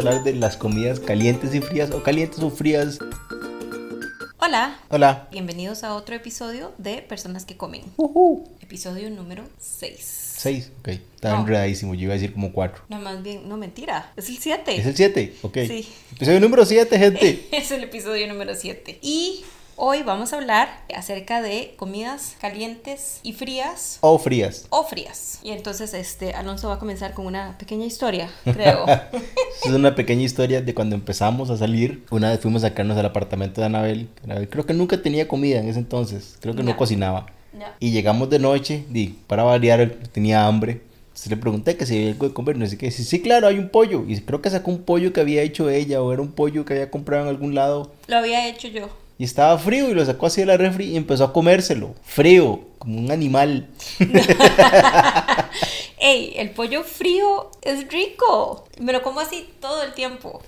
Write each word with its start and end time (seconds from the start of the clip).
hablar 0.00 0.24
de 0.24 0.34
las 0.34 0.56
comidas 0.56 0.98
calientes 0.98 1.54
y 1.54 1.60
frías 1.60 1.90
o 1.90 2.02
calientes 2.02 2.38
o 2.40 2.50
frías. 2.50 2.98
Hola, 4.38 4.78
Hola. 4.88 5.28
bienvenidos 5.30 5.84
a 5.84 5.94
otro 5.94 6.14
episodio 6.14 6.72
de 6.78 7.02
Personas 7.02 7.44
que 7.44 7.58
Comen. 7.58 7.82
Episodio 8.62 9.10
número 9.10 9.44
6. 9.58 9.98
Seis, 10.00 10.72
ok. 10.80 10.88
Está 10.88 11.34
No. 11.34 11.40
enredadísimo, 11.42 11.94
yo 11.94 12.04
iba 12.04 12.12
a 12.12 12.16
decir 12.16 12.32
como 12.32 12.50
cuatro. 12.50 12.82
No, 12.88 12.98
más 12.98 13.22
bien, 13.22 13.46
no 13.46 13.58
mentira, 13.58 14.10
es 14.16 14.30
el 14.30 14.38
7. 14.38 14.74
¿Es 14.76 14.86
el 14.86 14.96
7? 14.96 15.34
Ok. 15.42 15.58
Sí. 15.68 15.86
Episodio 16.16 16.40
número 16.40 16.64
7, 16.64 16.98
gente. 16.98 17.48
Es 17.52 17.70
el 17.70 17.84
episodio 17.84 18.26
número 18.26 18.54
7. 18.54 19.00
Y 19.02 19.44
hoy 19.82 20.02
vamos 20.02 20.32
a 20.32 20.36
hablar 20.36 20.68
acerca 20.94 21.40
de 21.40 21.72
comidas 21.78 22.36
calientes 22.38 23.18
y 23.22 23.32
frías 23.32 23.96
O 24.02 24.18
frías. 24.18 24.66
o 24.68 24.84
frías. 24.84 25.38
Y 25.42 25.50
entonces 25.52 25.94
este 25.94 26.34
Alonso 26.34 26.68
va 26.68 26.74
a 26.74 26.78
comenzar 26.78 27.14
con 27.14 27.24
una 27.26 27.56
pequeña 27.56 27.86
historia, 27.86 28.28
creo. 28.44 28.84
Es 29.64 29.70
una 29.72 29.94
pequeña 29.94 30.22
historia 30.22 30.60
de 30.60 30.74
cuando 30.74 30.94
empezamos 30.96 31.48
a 31.48 31.56
salir. 31.56 32.04
Una 32.10 32.30
vez 32.30 32.40
fuimos 32.40 32.62
a 32.62 32.68
sacarnos 32.68 32.98
al 32.98 33.06
apartamento 33.06 33.60
de 33.62 33.68
Anabel. 33.68 34.08
Anabel 34.24 34.48
creo 34.50 34.66
que 34.66 34.74
nunca 34.74 35.00
tenía 35.00 35.26
comida 35.26 35.60
en 35.60 35.68
ese 35.68 35.78
entonces. 35.78 36.36
Creo 36.40 36.54
que 36.54 36.62
no 36.62 36.70
Ya. 36.72 36.76
cocinaba. 36.76 37.26
Ya. 37.58 37.74
Y 37.80 37.90
llegamos 37.90 38.28
de 38.30 38.38
noche, 38.38 38.84
di, 38.90 39.18
para 39.26 39.42
variar, 39.44 39.90
tenía 40.12 40.46
hambre. 40.46 40.82
Entonces 41.08 41.30
le 41.30 41.36
pregunté 41.38 41.76
que 41.76 41.86
si 41.86 41.96
había 41.96 42.10
algo 42.12 42.28
de 42.28 42.34
comer, 42.34 42.56
no 42.58 42.66
sé 42.66 42.76
qué. 42.78 42.90
Sí, 42.90 43.02
sí, 43.02 43.20
claro, 43.22 43.46
hay 43.48 43.58
un 43.58 43.70
pollo. 43.70 44.04
Y 44.06 44.20
creo 44.20 44.40
que 44.42 44.50
sacó 44.50 44.70
un 44.70 44.82
pollo 44.82 45.12
que 45.12 45.20
había 45.20 45.42
hecho 45.42 45.68
ella 45.70 46.02
o 46.02 46.12
era 46.12 46.20
un 46.22 46.32
pollo 46.32 46.64
que 46.66 46.74
había 46.74 46.90
comprado 46.90 47.22
en 47.24 47.28
algún 47.30 47.54
lado. 47.54 47.92
Lo 48.06 48.18
había 48.18 48.46
hecho 48.48 48.68
yo. 48.68 48.88
Y 49.20 49.24
estaba 49.24 49.58
frío 49.58 49.90
y 49.90 49.92
lo 49.92 50.02
sacó 50.02 50.24
así 50.28 50.40
de 50.40 50.46
la 50.46 50.56
refri 50.56 50.86
y 50.86 50.96
empezó 50.96 51.24
a 51.24 51.32
comérselo. 51.34 51.94
Frío, 52.02 52.60
como 52.78 52.98
un 52.98 53.10
animal. 53.10 53.68
Ey, 55.98 56.32
el 56.36 56.50
pollo 56.52 56.82
frío 56.84 57.50
es 57.60 57.86
rico. 57.92 58.64
Me 58.80 58.94
lo 58.94 59.02
como 59.02 59.20
así 59.20 59.46
todo 59.60 59.82
el 59.82 59.92
tiempo. 59.92 60.40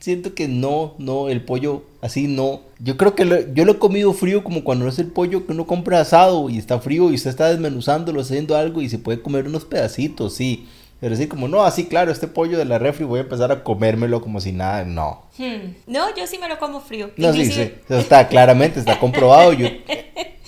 Siento 0.00 0.34
que 0.34 0.48
no, 0.48 0.94
no, 0.98 1.28
el 1.28 1.44
pollo 1.44 1.82
así 2.00 2.26
no. 2.26 2.62
Yo 2.80 2.96
creo 2.96 3.14
que 3.14 3.26
lo- 3.26 3.52
yo 3.52 3.64
lo 3.66 3.72
he 3.72 3.78
comido 3.78 4.14
frío 4.14 4.42
como 4.42 4.64
cuando 4.64 4.88
es 4.88 4.98
el 4.98 5.08
pollo 5.08 5.44
que 5.46 5.52
uno 5.52 5.66
compra 5.66 6.00
asado 6.00 6.48
y 6.48 6.56
está 6.58 6.80
frío 6.80 7.10
y 7.10 7.14
usted 7.16 7.30
está 7.30 7.50
desmenuzándolo, 7.50 8.22
haciendo 8.22 8.56
algo 8.56 8.80
y 8.80 8.88
se 8.88 8.98
puede 8.98 9.20
comer 9.20 9.46
unos 9.46 9.66
pedacitos, 9.66 10.34
sí. 10.34 10.66
Pero 11.00 11.14
así 11.14 11.26
como, 11.26 11.46
no, 11.46 11.62
así 11.62 11.86
claro, 11.86 12.10
este 12.10 12.26
pollo 12.26 12.56
de 12.56 12.64
la 12.64 12.78
refri 12.78 13.04
voy 13.04 13.18
a 13.18 13.22
empezar 13.22 13.52
a 13.52 13.62
comérmelo 13.62 14.22
como 14.22 14.40
si 14.40 14.52
nada, 14.52 14.84
no. 14.84 15.26
Hmm. 15.36 15.74
No, 15.86 16.14
yo 16.16 16.26
sí 16.26 16.38
me 16.38 16.48
lo 16.48 16.58
como 16.58 16.80
frío. 16.80 17.10
No, 17.16 17.32
sí, 17.32 17.44
sí, 17.50 17.72
eso 17.88 17.98
está 17.98 18.26
claramente, 18.28 18.78
está 18.80 18.98
comprobado. 18.98 19.52
Yo 19.52 19.68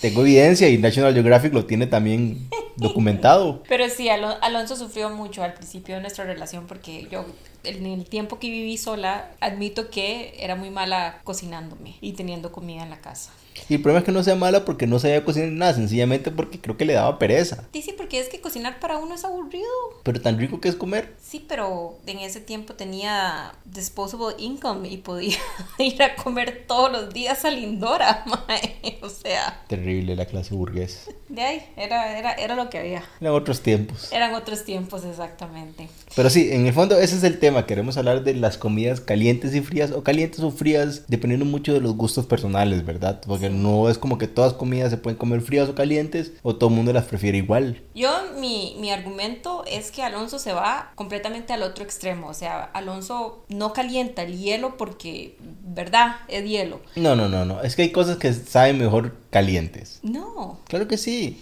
tengo 0.00 0.22
evidencia 0.22 0.68
y 0.68 0.78
National 0.78 1.12
Geographic 1.12 1.52
lo 1.52 1.66
tiene 1.66 1.86
también 1.86 2.48
documentado. 2.76 3.62
Pero 3.68 3.88
sí, 3.90 4.08
Alo- 4.08 4.38
Alonso 4.40 4.76
sufrió 4.76 5.10
mucho 5.10 5.42
al 5.42 5.54
principio 5.54 5.96
de 5.96 6.00
nuestra 6.00 6.24
relación 6.24 6.66
porque 6.66 7.06
yo, 7.10 7.26
en 7.64 7.84
el 7.86 8.04
tiempo 8.06 8.38
que 8.38 8.48
viví 8.48 8.78
sola, 8.78 9.30
admito 9.40 9.90
que 9.90 10.34
era 10.38 10.54
muy 10.54 10.70
mala 10.70 11.20
cocinándome 11.24 11.96
y 12.00 12.12
teniendo 12.12 12.52
comida 12.52 12.82
en 12.82 12.90
la 12.90 13.00
casa. 13.00 13.32
Y 13.68 13.74
el 13.74 13.82
problema 13.82 14.00
es 14.00 14.04
que 14.04 14.12
no 14.12 14.22
sea 14.22 14.34
mala 14.36 14.64
porque 14.64 14.86
no 14.86 14.98
sabía 14.98 15.24
cocinar 15.24 15.48
nada, 15.50 15.74
sencillamente 15.74 16.30
porque 16.30 16.60
creo 16.60 16.76
que 16.76 16.84
le 16.84 16.94
daba 16.94 17.18
pereza. 17.18 17.64
Sí, 17.72 17.82
sí, 17.82 17.94
porque 17.96 18.20
es 18.20 18.28
que 18.28 18.40
cocinar 18.40 18.80
para 18.80 18.98
uno 18.98 19.14
es 19.14 19.24
aburrido. 19.24 19.66
Pero 20.02 20.20
tan 20.20 20.38
rico 20.38 20.60
que 20.60 20.68
es 20.68 20.76
comer. 20.76 21.14
Sí, 21.22 21.44
pero 21.46 21.98
en 22.06 22.18
ese 22.20 22.40
tiempo 22.40 22.74
tenía 22.74 23.52
disposable 23.64 24.34
income 24.38 24.88
y 24.88 24.96
podía 24.98 25.36
ir 25.78 26.02
a 26.02 26.14
comer 26.16 26.64
todos 26.66 26.90
los 26.90 27.12
días 27.12 27.44
a 27.44 27.50
Lindora, 27.50 28.24
mae. 28.48 28.98
O 29.02 29.08
sea, 29.08 29.62
Terrible 29.68 30.16
la 30.16 30.26
clase 30.26 30.54
burgués. 30.54 31.10
de 31.28 31.42
ahí 31.42 31.62
era, 31.76 32.18
era, 32.18 32.32
era 32.34 32.54
lo 32.54 32.70
que 32.70 32.78
había. 32.78 33.02
Eran 33.20 33.34
otros 33.34 33.60
tiempos. 33.60 34.12
Eran 34.12 34.34
otros 34.34 34.64
tiempos 34.64 35.04
exactamente. 35.04 35.88
Pero 36.16 36.30
sí, 36.30 36.48
en 36.52 36.66
el 36.66 36.72
fondo 36.72 36.98
ese 36.98 37.16
es 37.16 37.24
el 37.24 37.38
tema. 37.38 37.66
Queremos 37.66 37.96
hablar 37.96 38.24
de 38.24 38.34
las 38.34 38.58
comidas 38.58 39.00
calientes 39.00 39.54
y 39.54 39.60
frías, 39.60 39.90
o 39.92 40.02
calientes 40.02 40.40
o 40.40 40.50
frías, 40.50 41.04
dependiendo 41.08 41.44
mucho 41.44 41.72
de 41.74 41.80
los 41.80 41.94
gustos 41.96 42.26
personales, 42.26 42.84
¿verdad? 42.84 43.20
Porque 43.26 43.47
no 43.50 43.88
es 43.88 43.98
como 43.98 44.18
que 44.18 44.26
todas 44.28 44.52
comidas 44.52 44.90
se 44.90 44.96
pueden 44.96 45.18
comer 45.18 45.40
frías 45.40 45.68
o 45.68 45.74
calientes, 45.74 46.32
o 46.42 46.56
todo 46.56 46.70
el 46.70 46.76
mundo 46.76 46.92
las 46.92 47.04
prefiere 47.04 47.38
igual. 47.38 47.82
Yo, 47.94 48.10
mi, 48.38 48.76
mi 48.80 48.90
argumento 48.90 49.64
es 49.66 49.90
que 49.90 50.02
Alonso 50.02 50.38
se 50.38 50.52
va 50.52 50.92
completamente 50.94 51.52
al 51.52 51.62
otro 51.62 51.84
extremo. 51.84 52.28
O 52.28 52.34
sea, 52.34 52.64
Alonso 52.64 53.44
no 53.48 53.72
calienta 53.72 54.22
el 54.22 54.38
hielo 54.38 54.76
porque, 54.76 55.36
¿verdad? 55.64 56.16
Es 56.28 56.44
hielo. 56.44 56.80
No, 56.96 57.16
no, 57.16 57.28
no, 57.28 57.44
no. 57.44 57.62
Es 57.62 57.76
que 57.76 57.82
hay 57.82 57.92
cosas 57.92 58.16
que 58.18 58.32
saben 58.32 58.78
mejor 58.78 59.16
calientes. 59.30 60.00
No. 60.02 60.58
Claro 60.68 60.88
que 60.88 60.96
sí. 60.96 61.40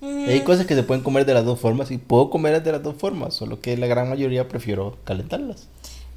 Mm, 0.00 0.28
Hay 0.28 0.40
cosas 0.40 0.66
que 0.66 0.74
se 0.74 0.82
pueden 0.82 1.02
comer 1.02 1.24
de 1.24 1.34
las 1.34 1.44
dos 1.44 1.58
formas 1.60 1.90
y 1.90 1.98
puedo 1.98 2.28
comerlas 2.28 2.64
de 2.64 2.72
las 2.72 2.82
dos 2.82 2.96
formas, 2.96 3.32
solo 3.34 3.60
que 3.60 3.76
la 3.76 3.86
gran 3.86 4.08
mayoría 4.08 4.48
prefiero 4.48 4.98
calentarlas. 5.04 5.68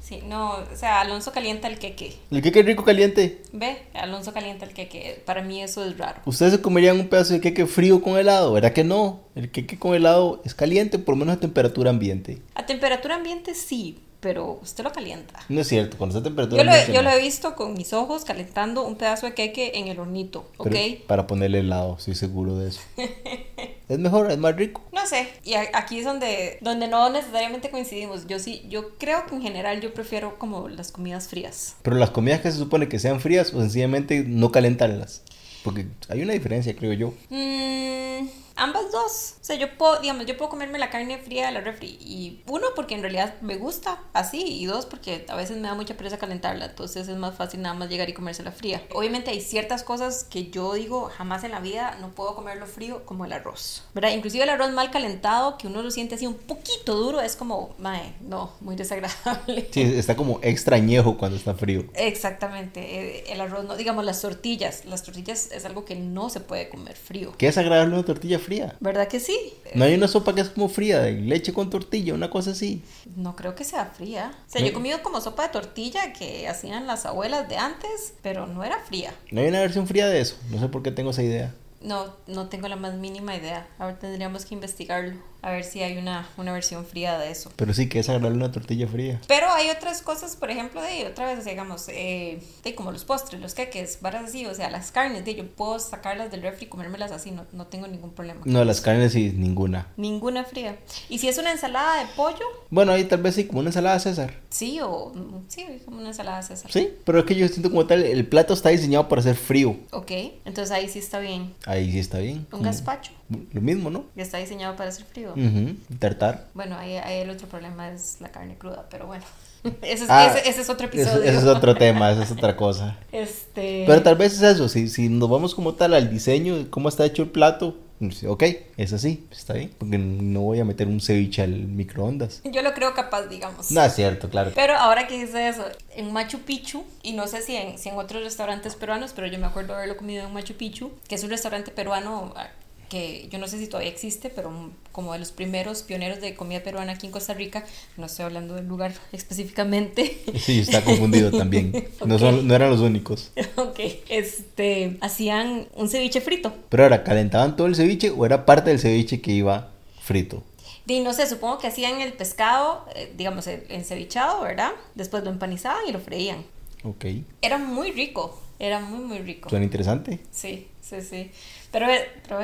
Sí, 0.08 0.22
no. 0.26 0.52
O 0.72 0.76
sea, 0.76 1.02
Alonso 1.02 1.32
calienta 1.32 1.68
el 1.68 1.78
queque. 1.78 2.14
¿El 2.30 2.40
queque 2.40 2.62
rico 2.62 2.82
caliente? 2.82 3.42
¿Ve? 3.52 3.82
Alonso 3.92 4.32
calienta 4.32 4.64
el 4.64 4.72
queque. 4.72 5.22
Para 5.26 5.42
mí 5.42 5.62
eso 5.62 5.84
es 5.84 5.98
raro. 5.98 6.22
¿Ustedes 6.24 6.52
se 6.54 6.62
comerían 6.62 6.98
un 6.98 7.08
pedazo 7.08 7.34
de 7.34 7.42
queque 7.42 7.66
frío 7.66 8.00
con 8.00 8.16
helado? 8.16 8.54
¿Verdad 8.54 8.72
que 8.72 8.84
no? 8.84 9.20
El 9.34 9.50
queque 9.50 9.78
con 9.78 9.94
helado 9.94 10.40
es 10.46 10.54
caliente, 10.54 10.98
por 10.98 11.14
lo 11.14 11.18
menos 11.18 11.36
a 11.36 11.40
temperatura 11.40 11.90
ambiente. 11.90 12.38
A 12.54 12.64
temperatura 12.64 13.16
ambiente 13.16 13.54
sí, 13.54 13.98
pero 14.20 14.58
usted 14.62 14.84
lo 14.84 14.92
calienta. 14.92 15.40
No 15.48 15.60
es 15.60 15.68
cierto, 15.68 15.96
cuando 15.96 16.16
está 16.16 16.26
a 16.26 16.30
temperatura 16.30 16.62
Yo 16.62 16.64
lo, 16.64 16.70
he- 16.72 16.80
ambiente. 16.80 16.92
yo 16.96 17.02
no. 17.02 17.10
lo 17.10 17.16
he 17.16 17.22
visto 17.22 17.54
con 17.54 17.74
mis 17.74 17.92
ojos 17.92 18.24
calentando 18.24 18.84
un 18.84 18.96
pedazo 18.96 19.26
de 19.26 19.34
queque 19.34 19.72
en 19.74 19.88
el 19.88 19.98
hornito, 20.00 20.50
¿ok? 20.56 20.68
Pero 20.70 21.06
Para 21.06 21.26
ponerle 21.26 21.60
helado, 21.60 21.96
estoy 21.98 22.14
seguro 22.14 22.56
de 22.58 22.68
eso. 22.70 22.80
es 23.88 23.98
mejor, 23.98 24.30
es 24.30 24.38
más 24.38 24.56
rico. 24.56 24.82
No 24.92 25.06
sé, 25.06 25.28
y 25.44 25.54
a- 25.54 25.68
aquí 25.74 25.98
es 26.00 26.04
donde, 26.04 26.58
donde 26.60 26.88
no 26.88 27.10
necesariamente 27.10 27.70
coincidimos. 27.70 28.26
Yo 28.26 28.38
sí, 28.38 28.64
yo 28.68 28.96
creo 28.98 29.24
que 29.26 29.34
en 29.36 29.42
general 29.42 29.80
yo 29.80 29.94
prefiero 29.94 30.38
como 30.38 30.68
las 30.68 30.90
comidas 30.92 31.28
frías. 31.28 31.76
Pero 31.82 31.96
las 31.96 32.10
comidas 32.10 32.40
que 32.40 32.50
se 32.50 32.58
supone 32.58 32.88
que 32.88 32.98
sean 32.98 33.20
frías 33.20 33.54
o 33.54 33.60
sencillamente 33.60 34.24
no 34.26 34.50
calentarlas. 34.52 35.22
Porque 35.64 35.86
hay 36.08 36.22
una 36.22 36.32
diferencia, 36.32 36.74
creo 36.76 36.92
yo. 36.92 37.14
Mm, 37.30 38.26
ambas 38.58 38.92
dos. 38.92 39.34
O 39.40 39.44
sea, 39.44 39.56
yo 39.56 39.76
puedo, 39.76 40.00
digamos, 40.00 40.26
yo 40.26 40.36
puedo 40.36 40.50
comerme 40.50 40.78
la 40.78 40.90
carne 40.90 41.18
fría 41.18 41.46
de 41.46 41.52
la 41.52 41.60
refri. 41.60 41.98
Y 42.00 42.42
uno, 42.46 42.66
porque 42.74 42.94
en 42.94 43.02
realidad 43.02 43.34
me 43.40 43.56
gusta 43.56 44.00
así. 44.12 44.42
Y 44.42 44.66
dos, 44.66 44.86
porque 44.86 45.24
a 45.28 45.36
veces 45.36 45.56
me 45.56 45.68
da 45.68 45.74
mucha 45.74 45.96
pereza 45.96 46.18
calentarla. 46.18 46.66
Entonces 46.66 47.08
es 47.08 47.16
más 47.16 47.34
fácil 47.36 47.62
nada 47.62 47.74
más 47.74 47.88
llegar 47.88 48.08
y 48.08 48.12
comérsela 48.12 48.52
fría. 48.52 48.82
Obviamente 48.92 49.30
hay 49.30 49.40
ciertas 49.40 49.82
cosas 49.82 50.24
que 50.24 50.50
yo 50.50 50.74
digo 50.74 51.10
jamás 51.16 51.44
en 51.44 51.52
la 51.52 51.60
vida 51.60 51.96
no 52.00 52.10
puedo 52.10 52.34
comerlo 52.34 52.66
frío, 52.66 53.04
como 53.04 53.24
el 53.24 53.32
arroz. 53.32 53.84
¿Verdad? 53.94 54.10
Inclusive 54.10 54.44
el 54.44 54.50
arroz 54.50 54.72
mal 54.72 54.90
calentado, 54.90 55.58
que 55.58 55.66
uno 55.66 55.82
lo 55.82 55.90
siente 55.90 56.14
así 56.14 56.26
un 56.26 56.34
poquito 56.34 56.94
duro, 56.94 57.20
es 57.20 57.36
como, 57.36 57.74
mae, 57.78 58.14
no, 58.20 58.52
muy 58.60 58.76
desagradable. 58.76 59.68
Sí, 59.70 59.82
está 59.82 60.16
como 60.16 60.40
extrañejo 60.42 61.16
cuando 61.16 61.36
está 61.36 61.54
frío. 61.54 61.84
Exactamente, 61.94 62.80
eh, 62.80 63.24
el 63.28 63.40
arroz, 63.40 63.64
no, 63.64 63.76
digamos 63.76 64.04
las 64.04 64.20
tortillas, 64.20 64.84
las 64.84 65.02
tortillas 65.02 65.50
es 65.52 65.64
algo 65.64 65.84
que 65.84 65.94
no 65.94 66.30
se 66.30 66.40
puede 66.40 66.68
comer 66.68 66.96
frío, 66.96 67.32
¿Qué 67.36 67.48
es 67.48 67.58
agradable 67.58 67.94
una 67.94 68.04
tortilla 68.04 68.38
fría? 68.38 68.47
¿Verdad 68.80 69.08
que 69.08 69.20
sí? 69.20 69.38
No 69.74 69.84
hay 69.84 69.94
una 69.94 70.08
sopa 70.08 70.34
que 70.34 70.40
es 70.40 70.48
como 70.48 70.68
fría, 70.68 71.00
de 71.00 71.12
leche 71.12 71.52
con 71.52 71.70
tortilla, 71.70 72.14
una 72.14 72.30
cosa 72.30 72.50
así. 72.52 72.82
No 73.16 73.36
creo 73.36 73.54
que 73.54 73.64
sea 73.64 73.86
fría. 73.86 74.32
O 74.46 74.50
sea, 74.50 74.60
No. 74.60 74.66
yo 74.66 74.70
he 74.70 74.74
comido 74.74 75.02
como 75.02 75.20
sopa 75.20 75.44
de 75.44 75.48
tortilla 75.50 76.12
que 76.12 76.48
hacían 76.48 76.86
las 76.86 77.06
abuelas 77.06 77.48
de 77.48 77.56
antes, 77.56 78.14
pero 78.22 78.46
no 78.46 78.64
era 78.64 78.78
fría. 78.80 79.12
No 79.30 79.40
hay 79.40 79.48
una 79.48 79.60
versión 79.60 79.86
fría 79.86 80.08
de 80.08 80.20
eso. 80.20 80.36
No 80.50 80.58
sé 80.58 80.68
por 80.68 80.82
qué 80.82 80.90
tengo 80.90 81.10
esa 81.10 81.22
idea. 81.22 81.54
No, 81.80 82.06
no 82.26 82.48
tengo 82.48 82.66
la 82.66 82.74
más 82.74 82.94
mínima 82.94 83.36
idea. 83.36 83.68
Ahora 83.78 83.98
tendríamos 83.98 84.44
que 84.44 84.54
investigarlo, 84.54 85.14
a 85.42 85.50
ver 85.52 85.64
si 85.64 85.82
hay 85.82 85.96
una, 85.98 86.28
una 86.36 86.52
versión 86.52 86.84
fría 86.84 87.18
de 87.18 87.30
eso. 87.30 87.50
Pero 87.56 87.72
sí 87.74 87.88
que 87.88 88.00
es 88.00 88.08
agradable 88.08 88.36
una 88.38 88.50
tortilla 88.52 88.86
fría. 88.88 89.20
Pero 89.28 89.50
hay 89.50 89.70
otras 89.70 90.02
cosas, 90.02 90.36
por 90.36 90.50
ejemplo, 90.50 90.82
de 90.82 91.06
otra 91.06 91.26
vez, 91.32 91.44
digamos, 91.44 91.88
eh, 91.88 92.40
de 92.64 92.74
como 92.74 92.90
los 92.92 93.04
postres, 93.04 93.40
los 93.40 93.54
queques, 93.54 93.98
varas 94.00 94.24
así, 94.24 94.46
o 94.46 94.54
sea, 94.54 94.70
las 94.70 94.90
carnes, 94.90 95.24
de 95.24 95.34
yo 95.36 95.46
puedo 95.46 95.78
sacarlas 95.78 96.30
del 96.30 96.42
refri 96.42 96.66
y 96.66 96.68
comérmelas 96.68 97.12
así, 97.12 97.30
no, 97.30 97.44
no 97.52 97.66
tengo 97.66 97.86
ningún 97.86 98.10
problema. 98.12 98.40
No, 98.44 98.64
las 98.64 98.80
carnes 98.80 99.12
sí, 99.12 99.32
ninguna. 99.34 99.86
Ninguna 99.96 100.44
fría. 100.44 100.76
Y 101.08 101.18
si 101.18 101.28
es 101.28 101.38
una 101.38 101.52
ensalada 101.52 102.00
de 102.00 102.06
pollo, 102.16 102.44
Bueno, 102.70 102.92
ahí 102.92 103.04
tal 103.04 103.22
vez 103.22 103.34
sí, 103.36 103.44
como 103.46 103.60
una 103.60 103.68
ensalada 103.68 103.98
César. 104.00 104.34
sí, 104.50 104.80
o 104.82 105.12
mm, 105.14 105.44
sí, 105.48 105.64
como 105.84 105.98
una 105.98 106.08
ensalada 106.08 106.42
César. 106.42 106.70
Sí, 106.72 106.90
pero 107.04 107.20
es 107.20 107.24
que 107.24 107.34
yo 107.34 107.46
siento 107.48 107.70
como 107.70 107.86
tal, 107.86 108.02
el 108.02 108.26
plato 108.26 108.54
está 108.54 108.70
diseñado 108.70 109.08
para 109.08 109.22
ser 109.22 109.36
frío. 109.36 109.76
Ok, 109.92 110.10
entonces 110.44 110.70
ahí 110.72 110.88
sí 110.88 110.98
está 110.98 111.18
bien. 111.20 111.54
Ahí 111.66 111.90
sí 111.92 111.98
está 112.00 112.18
bien. 112.18 112.38
Un 112.38 112.44
Como- 112.46 112.62
gazpacho, 112.64 113.12
Lo 113.52 113.60
mismo, 113.60 113.90
¿no? 113.90 114.04
que 114.14 114.22
está 114.22 114.38
diseñado 114.38 114.74
para 114.76 114.90
ser 114.90 115.04
frío. 115.04 115.32
Ujú, 115.32 115.76
Tartar. 115.98 116.46
Bueno, 116.54 116.76
ahí, 116.78 116.96
ahí 116.96 117.18
el 117.20 117.30
otro 117.30 117.46
problema 117.46 117.90
es 117.90 118.16
la 118.20 118.30
carne 118.30 118.56
cruda, 118.56 118.86
pero 118.90 119.06
bueno. 119.06 119.24
Ese 119.82 120.04
es, 120.04 120.10
Ah, 120.10 120.32
ese- 120.36 120.48
ese 120.48 120.60
es 120.62 120.70
otro 120.70 120.86
episodio. 120.86 121.22
ese 121.24 121.36
es 121.38 121.44
otro 121.44 121.74
tema, 121.74 122.10
esa 122.12 122.22
es 122.22 122.30
otra 122.30 122.56
cosa. 122.56 122.96
Este... 123.12 123.84
Pero 123.86 124.02
tal 124.02 124.14
vez 124.16 124.34
es 124.34 124.42
eso, 124.42 124.68
si, 124.68 124.88
si 124.88 125.08
nos 125.08 125.28
vamos 125.28 125.54
como 125.54 125.74
tal 125.74 125.94
al 125.94 126.08
diseño 126.10 126.68
cómo 126.70 126.88
está 126.88 127.04
hecho 127.04 127.22
el 127.22 127.28
plato, 127.30 127.76
pues, 127.98 128.22
ok, 128.22 128.44
es 128.76 128.92
así, 128.92 129.26
está 129.32 129.54
bien, 129.54 129.72
porque 129.76 129.98
no 129.98 130.42
voy 130.42 130.60
a 130.60 130.64
meter 130.64 130.86
un 130.86 131.00
ceviche 131.00 131.42
al 131.42 131.50
microondas. 131.50 132.40
Yo 132.44 132.62
lo 132.62 132.72
creo 132.72 132.94
capaz, 132.94 133.22
digamos. 133.26 133.72
No 133.72 133.82
es 133.82 133.92
cierto, 133.94 134.30
claro. 134.30 134.52
Pero 134.54 134.76
ahora 134.76 135.08
que 135.08 135.18
dice 135.20 135.48
eso, 135.48 135.64
en 135.96 136.12
Machu 136.12 136.38
Picchu, 136.38 136.84
y 137.02 137.12
no 137.14 137.26
sé 137.26 137.42
si 137.42 137.56
en, 137.56 137.76
si 137.76 137.88
en 137.88 137.96
otros 137.98 138.22
restaurantes 138.22 138.76
peruanos, 138.76 139.12
pero 139.14 139.26
yo 139.26 139.38
me 139.40 139.46
acuerdo 139.46 139.74
haberlo 139.74 139.96
comido 139.96 140.24
en 140.24 140.32
Machu 140.32 140.54
Picchu, 140.54 140.92
que 141.08 141.16
es 141.16 141.24
un 141.24 141.30
restaurante 141.30 141.72
peruano 141.72 142.32
ah, 142.36 142.46
que 142.88 143.28
yo 143.30 143.38
no 143.38 143.48
sé 143.48 143.58
si 143.58 143.66
todavía 143.66 143.90
existe, 143.90 144.30
pero 144.30 144.70
como 144.92 145.12
de 145.12 145.18
los 145.18 145.32
primeros 145.32 145.82
pioneros 145.82 146.20
de 146.20 146.34
comida 146.34 146.60
peruana 146.60 146.92
aquí 146.92 147.06
en 147.06 147.12
Costa 147.12 147.34
Rica, 147.34 147.64
no 147.96 148.06
estoy 148.06 148.24
hablando 148.24 148.54
del 148.54 148.66
lugar 148.66 148.92
específicamente. 149.12 150.18
Sí, 150.38 150.60
está 150.60 150.82
confundido 150.82 151.30
también. 151.30 151.88
no, 152.06 152.18
son, 152.18 152.46
no 152.46 152.54
eran 152.54 152.70
los 152.70 152.80
únicos. 152.80 153.32
Ok, 153.56 153.80
este, 154.08 154.98
hacían 155.00 155.66
un 155.74 155.88
ceviche 155.88 156.20
frito. 156.20 156.54
Pero 156.68 156.84
ahora, 156.84 157.02
¿calentaban 157.02 157.56
todo 157.56 157.66
el 157.66 157.74
ceviche 157.74 158.10
o 158.10 158.24
era 158.24 158.46
parte 158.46 158.70
del 158.70 158.78
ceviche 158.78 159.20
que 159.20 159.32
iba 159.32 159.70
frito? 160.00 160.44
Y 160.86 161.00
no 161.00 161.12
sé, 161.12 161.26
supongo 161.26 161.58
que 161.58 161.66
hacían 161.66 162.00
el 162.00 162.12
pescado, 162.14 162.86
eh, 162.94 163.12
digamos, 163.16 163.46
encevichado, 163.46 164.42
¿verdad? 164.42 164.70
Después 164.94 165.22
lo 165.22 165.30
empanizaban 165.30 165.86
y 165.86 165.92
lo 165.92 166.00
freían. 166.00 166.44
Ok. 166.82 167.04
Era 167.42 167.58
muy 167.58 167.92
rico, 167.92 168.40
era 168.58 168.80
muy, 168.80 169.04
muy 169.04 169.18
rico. 169.18 169.50
Suena 169.50 169.64
interesante. 169.64 170.20
Sí, 170.30 170.68
sí, 170.80 171.02
sí. 171.02 171.30
Pero, 171.70 171.86
pero 172.26 172.40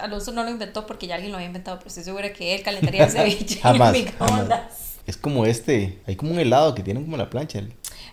Alonso 0.00 0.32
no 0.32 0.42
lo 0.42 0.50
inventó 0.50 0.86
porque 0.86 1.06
ya 1.06 1.16
alguien 1.16 1.32
lo 1.32 1.38
había 1.38 1.48
inventado, 1.48 1.78
pero 1.78 1.88
estoy 1.88 2.04
segura 2.04 2.32
que 2.32 2.54
él 2.54 2.62
calentaría 2.62 3.04
el 3.04 3.10
ceviche 3.12 3.60
jamás, 3.60 3.96
jamás. 4.18 4.96
Es 5.06 5.16
como 5.16 5.46
este, 5.46 6.00
hay 6.06 6.16
como 6.16 6.32
un 6.32 6.38
helado 6.40 6.74
que 6.74 6.82
tienen 6.82 7.04
como 7.04 7.16
la 7.16 7.30
plancha. 7.30 7.60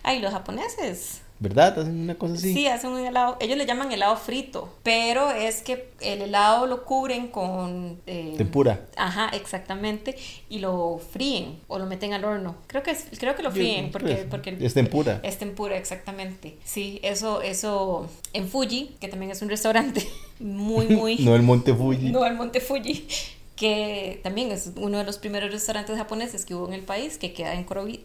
Ay, 0.02 0.20
los 0.20 0.32
japoneses. 0.32 1.22
¿Verdad? 1.40 1.78
Hacen 1.78 2.00
una 2.00 2.14
cosa 2.14 2.34
así. 2.34 2.54
Sí, 2.54 2.66
hacen 2.68 2.90
un 2.90 3.04
helado. 3.04 3.36
Ellos 3.40 3.58
le 3.58 3.66
llaman 3.66 3.90
helado 3.90 4.16
frito, 4.16 4.72
pero 4.82 5.30
es 5.30 5.62
que 5.62 5.88
el 6.00 6.22
helado 6.22 6.66
lo 6.66 6.84
cubren 6.84 7.28
con... 7.28 7.98
Eh, 8.06 8.34
Tempura. 8.36 8.86
Ajá, 8.96 9.28
exactamente. 9.34 10.16
Y 10.48 10.60
lo 10.60 11.00
fríen 11.12 11.58
o 11.66 11.78
lo 11.78 11.86
meten 11.86 12.14
al 12.14 12.24
horno. 12.24 12.56
Creo 12.68 12.82
que, 12.82 12.92
es, 12.92 13.06
creo 13.18 13.34
que 13.34 13.42
lo 13.42 13.50
fríen 13.50 13.90
porque, 13.90 14.14
pues, 14.14 14.26
porque... 14.30 14.56
Es 14.60 14.74
tempura. 14.74 15.20
Es 15.22 15.38
tempura, 15.38 15.76
exactamente. 15.76 16.56
Sí, 16.64 17.00
eso, 17.02 17.42
eso 17.42 18.08
en 18.32 18.48
Fuji, 18.48 18.94
que 19.00 19.08
también 19.08 19.32
es 19.32 19.42
un 19.42 19.48
restaurante 19.48 20.06
muy, 20.38 20.86
muy... 20.86 21.16
no 21.20 21.34
el 21.34 21.42
Monte 21.42 21.74
Fuji. 21.74 22.10
No 22.10 22.24
el 22.24 22.34
Monte 22.34 22.60
Fuji 22.60 23.06
que 23.56 24.20
también 24.22 24.50
es 24.50 24.72
uno 24.76 24.98
de 24.98 25.04
los 25.04 25.18
primeros 25.18 25.50
restaurantes 25.52 25.96
japoneses 25.96 26.44
que 26.44 26.54
hubo 26.54 26.66
en 26.66 26.74
el 26.74 26.82
país, 26.82 27.18
que 27.18 27.32
queda 27.32 27.54
en 27.54 27.64
Korobi, 27.64 28.04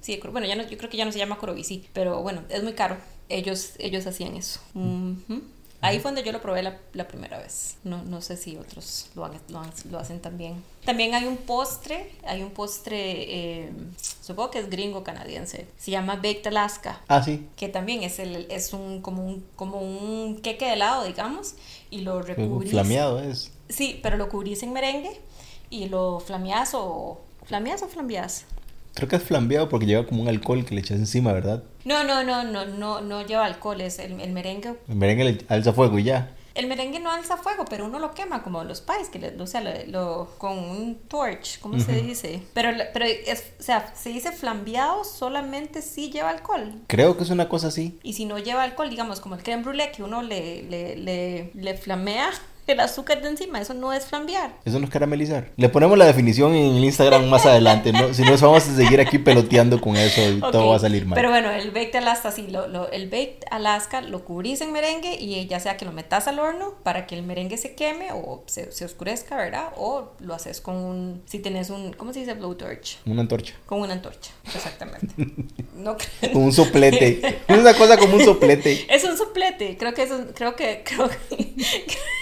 Sí, 0.00 0.20
bueno, 0.32 0.46
ya 0.46 0.56
no, 0.56 0.66
yo 0.66 0.76
creo 0.76 0.90
que 0.90 0.96
ya 0.96 1.04
no 1.04 1.12
se 1.12 1.18
llama 1.18 1.38
Korobisi, 1.38 1.84
pero 1.92 2.22
bueno, 2.22 2.42
es 2.48 2.62
muy 2.62 2.72
caro. 2.72 2.96
Ellos, 3.28 3.72
ellos 3.78 4.06
hacían 4.06 4.36
eso. 4.36 4.60
Ahí 5.82 5.98
fue 5.98 6.12
donde 6.12 6.22
yo 6.22 6.30
lo 6.30 6.40
probé 6.40 6.62
la, 6.62 6.78
la 6.92 7.08
primera 7.08 7.38
vez. 7.38 7.76
No, 7.82 8.04
no, 8.04 8.20
sé 8.20 8.36
si 8.36 8.56
otros 8.56 9.08
lo, 9.16 9.28
lo, 9.90 9.98
hacen 9.98 10.20
también. 10.20 10.62
También 10.84 11.12
hay 11.14 11.24
un 11.24 11.36
postre, 11.36 12.12
hay 12.24 12.40
un 12.40 12.50
postre, 12.50 13.64
eh, 13.64 13.72
supongo 14.20 14.52
que 14.52 14.60
es 14.60 14.70
gringo 14.70 15.02
canadiense. 15.02 15.66
Se 15.76 15.90
llama 15.90 16.14
Baked 16.16 16.46
Alaska. 16.46 17.00
Ah, 17.08 17.20
sí. 17.20 17.48
Que 17.56 17.68
también 17.68 18.04
es, 18.04 18.20
el, 18.20 18.46
es 18.48 18.72
un, 18.72 19.02
como, 19.02 19.26
un, 19.26 19.44
como 19.56 19.80
un 19.80 20.40
queque 20.40 20.66
de 20.66 20.74
helado, 20.74 21.04
digamos, 21.04 21.56
y 21.90 22.02
lo 22.02 22.22
recubrís. 22.22 22.70
Flameado 22.70 23.20
es. 23.20 23.50
Sí, 23.68 23.98
pero 24.04 24.16
lo 24.16 24.28
cubrís 24.28 24.62
en 24.62 24.72
merengue 24.72 25.20
y 25.68 25.88
lo 25.88 26.20
flameás 26.20 26.74
o... 26.74 27.20
¿Flameás 27.44 27.82
o 27.82 27.88
flambeás? 27.88 28.44
Creo 28.94 29.08
que 29.08 29.16
es 29.16 29.22
flambeado 29.22 29.68
porque 29.68 29.86
lleva 29.86 30.06
como 30.06 30.22
un 30.22 30.28
alcohol 30.28 30.64
que 30.64 30.74
le 30.74 30.80
echas 30.80 30.98
encima, 30.98 31.32
¿verdad? 31.32 31.64
No, 31.84 32.04
no, 32.04 32.22
no, 32.22 32.44
no, 32.44 32.66
no, 32.66 33.00
no 33.00 33.26
lleva 33.26 33.46
alcohol, 33.46 33.80
es 33.80 33.98
el, 33.98 34.20
el 34.20 34.32
merengue. 34.32 34.74
El 34.88 34.96
merengue 34.96 35.24
le 35.24 35.38
alza 35.48 35.72
fuego 35.72 35.98
y 35.98 36.04
ya. 36.04 36.34
El 36.54 36.66
merengue 36.66 37.00
no 37.00 37.10
alza 37.10 37.38
fuego, 37.38 37.64
pero 37.64 37.86
uno 37.86 37.98
lo 37.98 38.12
quema 38.12 38.42
como 38.42 38.62
los 38.64 38.82
pies, 38.82 39.08
que 39.08 39.18
le, 39.18 39.40
o 39.40 39.46
sea, 39.46 39.62
lo, 39.86 40.28
con 40.36 40.58
un 40.58 40.96
torch, 41.08 41.58
¿cómo 41.60 41.78
se 41.80 42.02
dice? 42.02 42.42
Pero, 42.52 42.70
pero 42.92 43.06
es, 43.06 43.54
o 43.58 43.62
sea, 43.62 43.94
se 43.96 44.10
dice 44.10 44.32
flambeado 44.32 45.04
solamente 45.04 45.80
si 45.80 46.10
lleva 46.10 46.28
alcohol. 46.28 46.74
Creo 46.88 47.16
que 47.16 47.24
es 47.24 47.30
una 47.30 47.48
cosa 47.48 47.68
así. 47.68 47.98
Y 48.02 48.12
si 48.12 48.26
no 48.26 48.38
lleva 48.38 48.64
alcohol, 48.64 48.90
digamos, 48.90 49.20
como 49.20 49.34
el 49.36 49.42
creme 49.42 49.64
brûlée, 49.64 49.90
que 49.92 50.02
uno 50.02 50.20
le, 50.20 50.62
le, 50.64 50.96
le, 50.96 51.50
le 51.54 51.74
flamea 51.78 52.30
el 52.66 52.80
azúcar 52.80 53.22
de 53.22 53.28
encima, 53.28 53.60
eso 53.60 53.74
no 53.74 53.92
es 53.92 54.06
flambear. 54.06 54.52
Eso 54.64 54.78
no 54.78 54.84
es 54.84 54.90
caramelizar. 54.90 55.50
Le 55.56 55.68
ponemos 55.68 55.98
la 55.98 56.06
definición 56.06 56.54
en 56.54 56.76
el 56.76 56.84
Instagram 56.84 57.28
más 57.28 57.44
adelante, 57.44 57.92
¿no? 57.92 58.14
Si 58.14 58.22
no, 58.22 58.36
vamos 58.38 58.68
a 58.68 58.76
seguir 58.76 59.00
aquí 59.00 59.18
peloteando 59.18 59.80
con 59.80 59.96
eso 59.96 60.20
y 60.22 60.40
todo 60.40 60.68
va 60.68 60.76
a 60.76 60.78
salir 60.78 61.04
mal. 61.06 61.16
Pero 61.16 61.30
bueno, 61.30 61.50
el 61.50 61.70
baked 61.70 61.96
Alaska, 61.96 62.30
sí, 62.30 62.46
lo, 62.48 62.90
el 62.90 63.08
baked 63.08 63.44
Alaska 63.50 64.00
lo 64.00 64.24
cubrís 64.24 64.60
en 64.60 64.72
merengue 64.72 65.16
y 65.18 65.46
ya 65.46 65.60
sea 65.60 65.76
que 65.76 65.84
lo 65.84 65.92
metas 65.92 66.28
al 66.28 66.38
horno 66.38 66.74
para 66.82 67.06
que 67.06 67.16
el 67.16 67.22
merengue 67.22 67.56
se 67.56 67.74
queme 67.74 68.12
o 68.12 68.42
se, 68.46 68.70
se 68.72 68.84
oscurezca, 68.84 69.36
¿verdad? 69.36 69.70
O 69.76 70.12
lo 70.20 70.34
haces 70.34 70.60
con 70.60 70.76
un, 70.76 71.22
si 71.26 71.40
tienes 71.40 71.70
un, 71.70 71.92
¿cómo 71.92 72.12
se 72.12 72.20
dice? 72.20 72.34
Blowtorch. 72.34 72.98
Una 73.06 73.22
antorcha. 73.22 73.54
Con 73.66 73.80
una 73.80 73.94
antorcha, 73.94 74.30
exactamente. 74.54 75.08
no 75.74 75.96
Con 76.32 76.42
un 76.42 76.52
soplete. 76.52 77.40
es 77.48 77.58
una 77.58 77.74
cosa 77.74 77.96
como 77.96 78.16
un 78.16 78.24
soplete. 78.24 78.86
Es 78.88 79.04
un 79.04 79.16
soplete, 79.16 79.76
creo 79.76 79.92
que 79.94 80.02
eso, 80.02 80.26
creo 80.34 80.54
que, 80.54 80.82
creo 80.84 81.08
que 81.08 81.54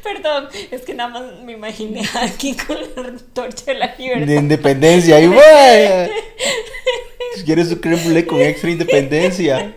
Perdón, 0.02 0.48
es 0.70 0.82
que 0.82 0.94
nada 0.94 1.10
más 1.10 1.40
me 1.42 1.52
imaginé 1.52 2.08
aquí 2.14 2.56
con 2.56 2.76
la 2.76 3.12
torcha 3.32 3.64
de 3.66 3.74
la 3.74 3.94
libertad. 3.96 4.26
De 4.26 4.36
independencia, 4.36 5.20
y 5.20 5.26
bueno. 5.26 5.44
¿Quieres 7.44 7.68
su 7.68 7.80
creme 7.80 8.26
con 8.26 8.40
extra 8.40 8.70
independencia? 8.70 9.76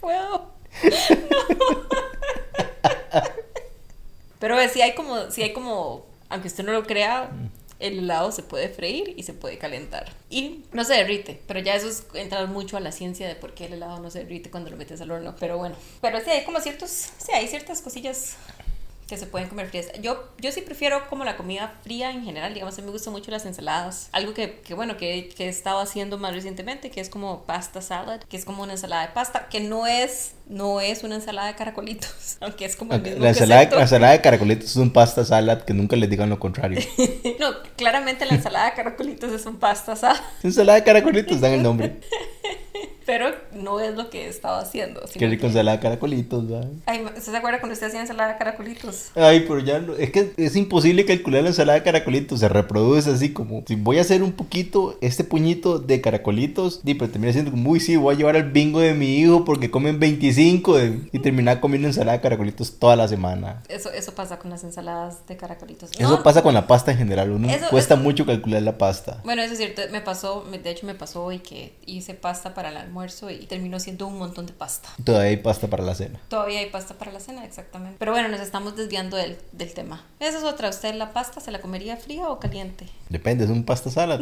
Puedo. 0.00 0.50
Pero 4.38 4.56
si 4.68 4.82
hay 4.82 4.94
como, 4.94 5.30
si 5.30 5.42
hay 5.42 5.52
como, 5.52 6.06
aunque 6.28 6.48
usted 6.48 6.64
no 6.64 6.72
lo 6.72 6.84
crea, 6.84 7.30
el 7.82 7.98
helado 7.98 8.32
se 8.32 8.42
puede 8.42 8.68
freír 8.68 9.14
y 9.16 9.24
se 9.24 9.34
puede 9.34 9.58
calentar. 9.58 10.12
Y 10.30 10.64
no 10.72 10.84
se 10.84 10.94
derrite, 10.94 11.40
pero 11.46 11.60
ya 11.60 11.74
eso 11.74 11.88
es 11.88 12.06
entrar 12.14 12.48
mucho 12.48 12.76
a 12.76 12.80
la 12.80 12.92
ciencia 12.92 13.28
de 13.28 13.34
por 13.34 13.54
qué 13.54 13.66
el 13.66 13.74
helado 13.74 14.00
no 14.00 14.10
se 14.10 14.20
derrite 14.20 14.50
cuando 14.50 14.70
lo 14.70 14.76
metes 14.76 15.00
al 15.00 15.10
horno. 15.10 15.34
Pero 15.38 15.58
bueno, 15.58 15.74
pero 16.00 16.20
sí, 16.20 16.30
hay 16.30 16.44
como 16.44 16.60
ciertos, 16.60 16.90
sí, 16.90 17.32
hay 17.34 17.48
ciertas 17.48 17.82
cosillas 17.82 18.36
que 19.12 19.18
se 19.18 19.26
pueden 19.26 19.46
comer 19.50 19.68
frías. 19.68 19.88
Yo, 20.00 20.24
yo 20.38 20.52
sí 20.52 20.62
prefiero 20.62 21.06
como 21.10 21.22
la 21.24 21.36
comida 21.36 21.74
fría 21.82 22.10
en 22.10 22.24
general, 22.24 22.54
digamos, 22.54 22.78
a 22.78 22.80
mí 22.80 22.86
me 22.86 22.92
gustan 22.92 23.12
mucho 23.12 23.30
las 23.30 23.44
ensaladas. 23.44 24.08
Algo 24.12 24.32
que, 24.32 24.60
que 24.60 24.72
bueno, 24.72 24.96
que, 24.96 25.28
que, 25.36 25.44
he 25.44 25.48
estado 25.50 25.80
haciendo 25.80 26.16
más 26.16 26.32
recientemente, 26.32 26.90
que 26.90 27.02
es 27.02 27.10
como 27.10 27.42
pasta 27.42 27.82
salad, 27.82 28.22
que 28.22 28.38
es 28.38 28.46
como 28.46 28.62
una 28.62 28.72
ensalada 28.72 29.06
de 29.06 29.12
pasta, 29.12 29.48
que 29.50 29.60
no 29.60 29.86
es, 29.86 30.32
no 30.48 30.80
es 30.80 31.04
una 31.04 31.16
ensalada 31.16 31.48
de 31.48 31.56
caracolitos, 31.56 32.38
aunque 32.40 32.64
es 32.64 32.74
como 32.74 32.94
el 32.94 33.02
mismo 33.02 33.18
la, 33.18 33.28
ensalada, 33.28 33.68
la 33.70 33.82
ensalada 33.82 34.12
de 34.14 34.22
caracolitos 34.22 34.70
es 34.70 34.76
un 34.76 34.94
pasta 34.94 35.26
salad, 35.26 35.60
que 35.60 35.74
nunca 35.74 35.94
les 35.94 36.08
digan 36.08 36.30
lo 36.30 36.38
contrario. 36.38 36.80
no, 37.38 37.50
claramente 37.76 38.24
la 38.24 38.36
ensalada 38.36 38.70
de 38.70 38.76
caracolitos 38.76 39.30
es 39.30 39.44
un 39.44 39.58
pasta 39.58 39.94
salad. 39.94 40.22
ensalada 40.42 40.78
de 40.78 40.84
caracolitos, 40.84 41.38
dan 41.38 41.52
el 41.52 41.62
nombre. 41.62 42.00
Pero 43.06 43.30
no 43.54 43.80
es 43.80 43.94
lo 43.94 44.10
que 44.10 44.26
he 44.26 44.28
estado 44.28 44.58
haciendo. 44.58 45.00
Qué 45.12 45.26
rico 45.26 45.46
ensalada 45.46 45.76
de 45.76 45.82
caracolitos, 45.82 46.48
¿verdad? 46.48 46.68
Ay, 46.86 47.04
¿se 47.20 47.36
acuerda 47.36 47.60
cuando 47.60 47.74
usted 47.74 47.88
hacía 47.88 48.00
ensalada 48.00 48.32
de 48.32 48.38
caracolitos? 48.38 49.10
Ay, 49.14 49.40
pero 49.40 49.58
ya 49.60 49.78
no, 49.78 49.94
es 49.94 50.10
que 50.10 50.32
es 50.36 50.56
imposible 50.56 51.04
calcular 51.04 51.42
la 51.42 51.48
ensalada 51.48 51.78
de 51.78 51.84
caracolitos, 51.84 52.40
se 52.40 52.48
reproduce 52.48 53.10
así 53.10 53.32
como, 53.32 53.62
si 53.66 53.74
voy 53.74 53.98
a 53.98 54.02
hacer 54.02 54.22
un 54.22 54.32
poquito, 54.32 54.98
este 55.00 55.24
puñito 55.24 55.78
de 55.78 56.00
caracolitos, 56.00 56.80
y 56.84 56.94
pero 56.94 57.10
termina 57.10 57.32
siendo 57.32 57.50
como, 57.50 57.70
uy, 57.70 57.80
sí, 57.80 57.96
voy 57.96 58.14
a 58.14 58.18
llevar 58.18 58.36
al 58.36 58.50
bingo 58.50 58.80
de 58.80 58.94
mi 58.94 59.18
hijo 59.18 59.44
porque 59.44 59.70
comen 59.70 59.98
25 59.98 60.78
y 61.12 61.18
terminar 61.18 61.60
comiendo 61.60 61.88
ensalada 61.88 62.18
de 62.18 62.22
caracolitos 62.22 62.78
toda 62.78 62.96
la 62.96 63.08
semana. 63.08 63.62
Eso, 63.68 63.90
eso 63.90 64.14
pasa 64.14 64.38
con 64.38 64.50
las 64.50 64.64
ensaladas 64.64 65.26
de 65.26 65.36
caracolitos. 65.36 65.90
Eso 65.98 66.22
pasa 66.22 66.42
con 66.42 66.54
la 66.54 66.66
pasta 66.66 66.92
en 66.92 66.98
general, 66.98 67.30
uno 67.30 67.48
cuesta 67.70 67.96
mucho 67.96 68.26
calcular 68.26 68.62
la 68.62 68.78
pasta. 68.78 69.20
Bueno, 69.24 69.42
eso 69.42 69.52
es 69.52 69.58
cierto, 69.58 69.82
me 69.90 70.00
pasó, 70.00 70.44
de 70.50 70.70
hecho 70.70 70.86
me 70.86 70.94
pasó 70.94 71.24
hoy 71.24 71.38
que 71.40 71.74
hice 71.86 72.14
pasta 72.14 72.54
para 72.54 72.70
la 72.70 72.86
almuerzo 72.92 73.30
y 73.30 73.46
terminó 73.46 73.80
siendo 73.80 74.06
un 74.06 74.18
montón 74.18 74.44
de 74.44 74.52
pasta. 74.52 74.90
Todavía 75.02 75.30
hay 75.30 75.38
pasta 75.38 75.68
para 75.68 75.82
la 75.82 75.94
cena. 75.94 76.20
Todavía 76.28 76.58
hay 76.60 76.68
pasta 76.68 76.94
para 76.94 77.10
la 77.10 77.20
cena, 77.20 77.44
exactamente. 77.46 77.96
Pero 77.98 78.12
bueno, 78.12 78.28
nos 78.28 78.40
estamos 78.40 78.76
desviando 78.76 79.16
del, 79.16 79.38
del 79.52 79.72
tema. 79.72 80.04
Esa 80.20 80.38
es 80.38 80.44
otra. 80.44 80.68
¿Usted 80.68 80.94
la 80.94 81.14
pasta 81.14 81.40
se 81.40 81.50
la 81.50 81.62
comería 81.62 81.96
fría 81.96 82.28
o 82.28 82.38
caliente? 82.38 82.86
Depende, 83.08 83.44
es 83.44 83.50
un 83.50 83.64
pasta 83.64 83.90
salad. 83.90 84.20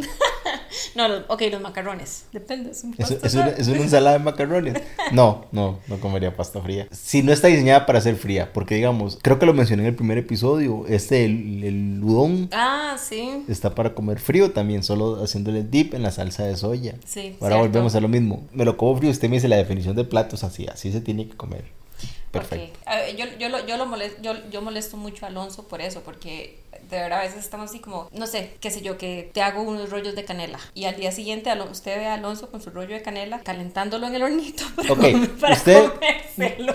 no, 0.94 1.06
ok, 1.28 1.42
los 1.50 1.60
macarrones. 1.60 2.26
Depende, 2.32 2.70
es 2.70 2.84
un 2.84 2.94
pasta 2.94 3.26
es, 3.26 3.34
una, 3.34 3.48
es 3.48 3.68
una 3.68 3.80
ensalada 3.80 4.18
de 4.18 4.24
macarrones. 4.24 4.80
No, 5.10 5.46
no, 5.50 5.80
no 5.88 5.98
comería 5.98 6.36
pasta 6.36 6.60
fría. 6.60 6.86
Si 6.92 7.24
no 7.24 7.32
está 7.32 7.48
diseñada 7.48 7.84
para 7.86 8.00
ser 8.00 8.14
fría, 8.14 8.52
porque 8.52 8.76
digamos, 8.76 9.18
creo 9.20 9.40
que 9.40 9.46
lo 9.46 9.52
mencioné 9.52 9.82
en 9.82 9.88
el 9.88 9.94
primer 9.96 10.18
episodio, 10.18 10.86
este, 10.86 11.24
el, 11.24 11.64
el 11.64 12.00
udon. 12.04 12.48
Ah, 12.52 12.96
sí. 13.02 13.44
Está 13.48 13.74
para 13.74 13.94
comer 13.94 14.20
frío 14.20 14.52
también, 14.52 14.84
solo 14.84 15.22
haciéndole 15.22 15.64
dip 15.64 15.94
en 15.94 16.02
la 16.02 16.12
salsa 16.12 16.44
de 16.44 16.56
soya. 16.56 16.94
Sí. 17.04 17.36
Ahora 17.40 17.56
volvemos 17.56 17.96
a 17.96 18.00
lo 18.00 18.06
mismo. 18.06 18.46
Me 18.60 18.66
lo 18.66 18.76
como 18.76 18.94
frío, 18.98 19.10
usted 19.10 19.30
me 19.30 19.36
dice 19.36 19.48
la 19.48 19.56
definición 19.56 19.96
de 19.96 20.04
platos 20.04 20.44
así, 20.44 20.66
así 20.66 20.92
se 20.92 21.00
tiene 21.00 21.26
que 21.26 21.34
comer. 21.34 21.64
Perfecto. 22.30 22.78
yo, 23.16 23.24
yo, 23.38 23.48
lo, 23.48 23.66
yo, 23.66 23.78
lo 23.78 23.86
molesto, 23.86 24.20
yo, 24.20 24.34
yo 24.50 24.60
molesto 24.60 24.98
mucho 24.98 25.24
a 25.24 25.30
Alonso 25.30 25.66
por 25.66 25.80
eso, 25.80 26.02
porque 26.02 26.58
de 26.90 26.98
verdad 26.98 27.20
a 27.20 27.22
veces 27.22 27.38
estamos 27.38 27.70
así 27.70 27.78
como, 27.78 28.08
no 28.12 28.26
sé, 28.26 28.52
qué 28.60 28.70
sé 28.70 28.82
yo, 28.82 28.98
que 28.98 29.30
te 29.32 29.40
hago 29.40 29.62
unos 29.62 29.90
rollos 29.90 30.14
de 30.14 30.24
canela 30.24 30.58
y 30.74 30.84
al 30.84 30.96
día 30.96 31.10
siguiente 31.12 31.50
usted 31.70 31.96
ve 31.96 32.06
a 32.06 32.14
Alonso 32.14 32.50
con 32.50 32.60
su 32.60 32.70
rollo 32.70 32.94
de 32.94 33.02
canela 33.02 33.40
calentándolo 33.40 34.06
en 34.06 34.14
el 34.14 34.22
hornito 34.22 34.64
para, 35.40 35.54
usted, 35.54 35.90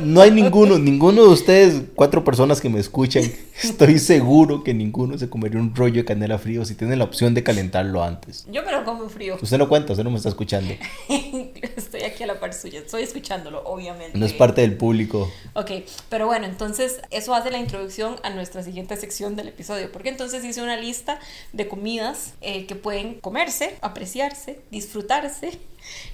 No 0.02 0.22
hay 0.22 0.32
ninguno, 0.32 0.80
ninguno 0.80 1.24
de 1.24 1.30
ustedes, 1.30 1.84
cuatro 1.94 2.24
personas 2.24 2.62
que 2.62 2.70
me 2.70 2.80
escuchan, 2.80 3.24
estoy 3.62 4.00
seguro 4.00 4.64
que 4.64 4.74
ninguno 4.74 5.18
se 5.18 5.30
comería 5.30 5.60
un 5.60 5.76
rollo 5.76 5.98
de 6.02 6.06
canela 6.06 6.40
frío 6.40 6.66
si 6.66 6.74
tiene 6.76 6.96
la 6.96 7.04
opción 7.04 7.34
de 7.34 7.44
calentarlo 7.44 8.04
antes. 8.04 8.46
Yo 8.50 8.64
me 8.64 8.72
lo 8.72 8.84
como 8.84 9.10
frío. 9.10 9.38
Usted 9.42 9.58
no 9.58 9.70
cuenta, 9.70 9.94
usted 9.94 10.04
no 10.04 10.12
me 10.12 10.18
está 10.18 10.30
escuchando. 10.30 10.74
estoy 11.76 12.02
aquí 12.02 12.16
aquí 12.16 12.24
a 12.24 12.28
la 12.28 12.40
par 12.40 12.54
suya. 12.54 12.80
Estoy 12.80 13.04
escuchándolo, 13.04 13.62
obviamente. 13.66 14.18
No 14.18 14.26
es 14.26 14.34
parte 14.34 14.62
del 14.62 14.76
público. 14.76 15.32
Ok, 15.54 15.72
pero 16.10 16.26
bueno, 16.26 16.46
entonces 16.46 17.00
eso 17.12 17.36
hace 17.36 17.52
la 17.52 17.60
introducción 17.60 18.16
a 18.24 18.30
nuestra 18.30 18.64
siguiente 18.64 18.96
sección 18.98 19.36
del 19.36 19.50
episodio, 19.50 19.92
porque 19.92 20.05
entonces 20.10 20.44
hice 20.44 20.62
una 20.62 20.78
lista 20.78 21.20
de 21.54 21.68
comidas 21.68 22.34
eh, 22.42 22.66
que 22.66 22.76
pueden 22.76 23.20
comerse, 23.20 23.78
apreciarse, 23.82 24.60
disfrutarse 24.72 25.60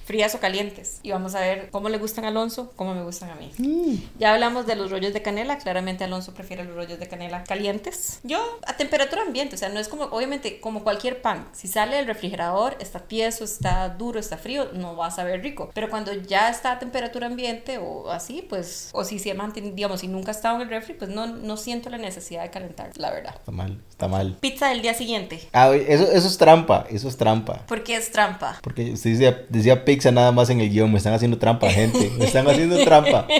frías 0.04 0.34
o 0.34 0.40
calientes. 0.40 1.00
Y 1.02 1.10
vamos 1.10 1.34
a 1.34 1.40
ver 1.40 1.70
cómo 1.70 1.88
le 1.88 1.98
gustan 1.98 2.24
a 2.24 2.28
Alonso, 2.28 2.72
cómo 2.76 2.94
me 2.94 3.02
gustan 3.02 3.30
a 3.30 3.34
mí. 3.34 3.50
Mm. 3.58 4.18
Ya 4.18 4.32
hablamos 4.32 4.66
de 4.66 4.76
los 4.76 4.90
rollos 4.90 5.12
de 5.12 5.22
canela, 5.22 5.58
claramente 5.58 6.04
Alonso 6.04 6.34
prefiere 6.34 6.64
los 6.64 6.74
rollos 6.74 6.98
de 6.98 7.08
canela 7.08 7.44
calientes. 7.44 8.20
Yo 8.22 8.38
a 8.66 8.76
temperatura 8.76 9.22
ambiente, 9.22 9.56
o 9.56 9.58
sea, 9.58 9.68
no 9.68 9.80
es 9.80 9.88
como, 9.88 10.04
obviamente, 10.04 10.60
como 10.60 10.82
cualquier 10.82 11.22
pan. 11.22 11.46
Si 11.52 11.68
sale 11.68 11.96
del 11.96 12.06
refrigerador, 12.06 12.76
está 12.80 13.00
tieso, 13.00 13.44
está 13.44 13.88
duro, 13.90 14.18
está 14.18 14.36
frío, 14.36 14.68
no 14.72 14.96
va 14.96 15.06
a 15.06 15.10
saber 15.10 15.42
rico. 15.42 15.70
Pero 15.74 15.90
cuando 15.90 16.12
ya 16.12 16.50
está 16.50 16.72
a 16.72 16.78
temperatura 16.78 17.26
ambiente 17.26 17.78
o 17.78 18.10
así, 18.10 18.44
pues, 18.48 18.90
o 18.92 19.04
si 19.04 19.18
se 19.18 19.34
mantiene, 19.34 19.72
digamos, 19.72 20.00
si 20.00 20.08
nunca 20.08 20.30
ha 20.30 20.34
estado 20.34 20.56
en 20.56 20.62
el 20.62 20.68
refri, 20.68 20.94
pues 20.94 21.10
no, 21.10 21.26
no 21.26 21.56
siento 21.56 21.90
la 21.90 21.98
necesidad 21.98 22.42
de 22.42 22.50
calentar, 22.50 22.90
la 22.96 23.10
verdad. 23.10 23.34
Está 23.36 23.52
mal, 23.52 23.80
está 23.88 24.08
mal. 24.08 24.36
Pizza 24.40 24.68
del 24.68 24.82
día 24.82 24.94
siguiente. 24.94 25.40
Ah, 25.52 25.72
eso, 25.74 26.10
eso 26.10 26.28
es 26.28 26.38
trampa, 26.38 26.86
eso 26.90 27.08
es 27.08 27.16
trampa. 27.16 27.64
¿Por 27.66 27.84
qué 27.84 27.96
es 27.96 28.10
trampa? 28.10 28.58
Porque 28.62 28.92
usted 28.92 29.10
decía, 29.10 29.46
decía 29.62 29.84
pizza 29.84 30.10
nada 30.10 30.32
más 30.32 30.50
en 30.50 30.60
el 30.60 30.70
guion, 30.70 30.90
me 30.90 30.98
están 30.98 31.14
haciendo 31.14 31.38
trampa, 31.38 31.70
gente. 31.70 32.10
Me 32.18 32.24
están 32.26 32.48
haciendo 32.48 32.82
trampa. 32.84 33.26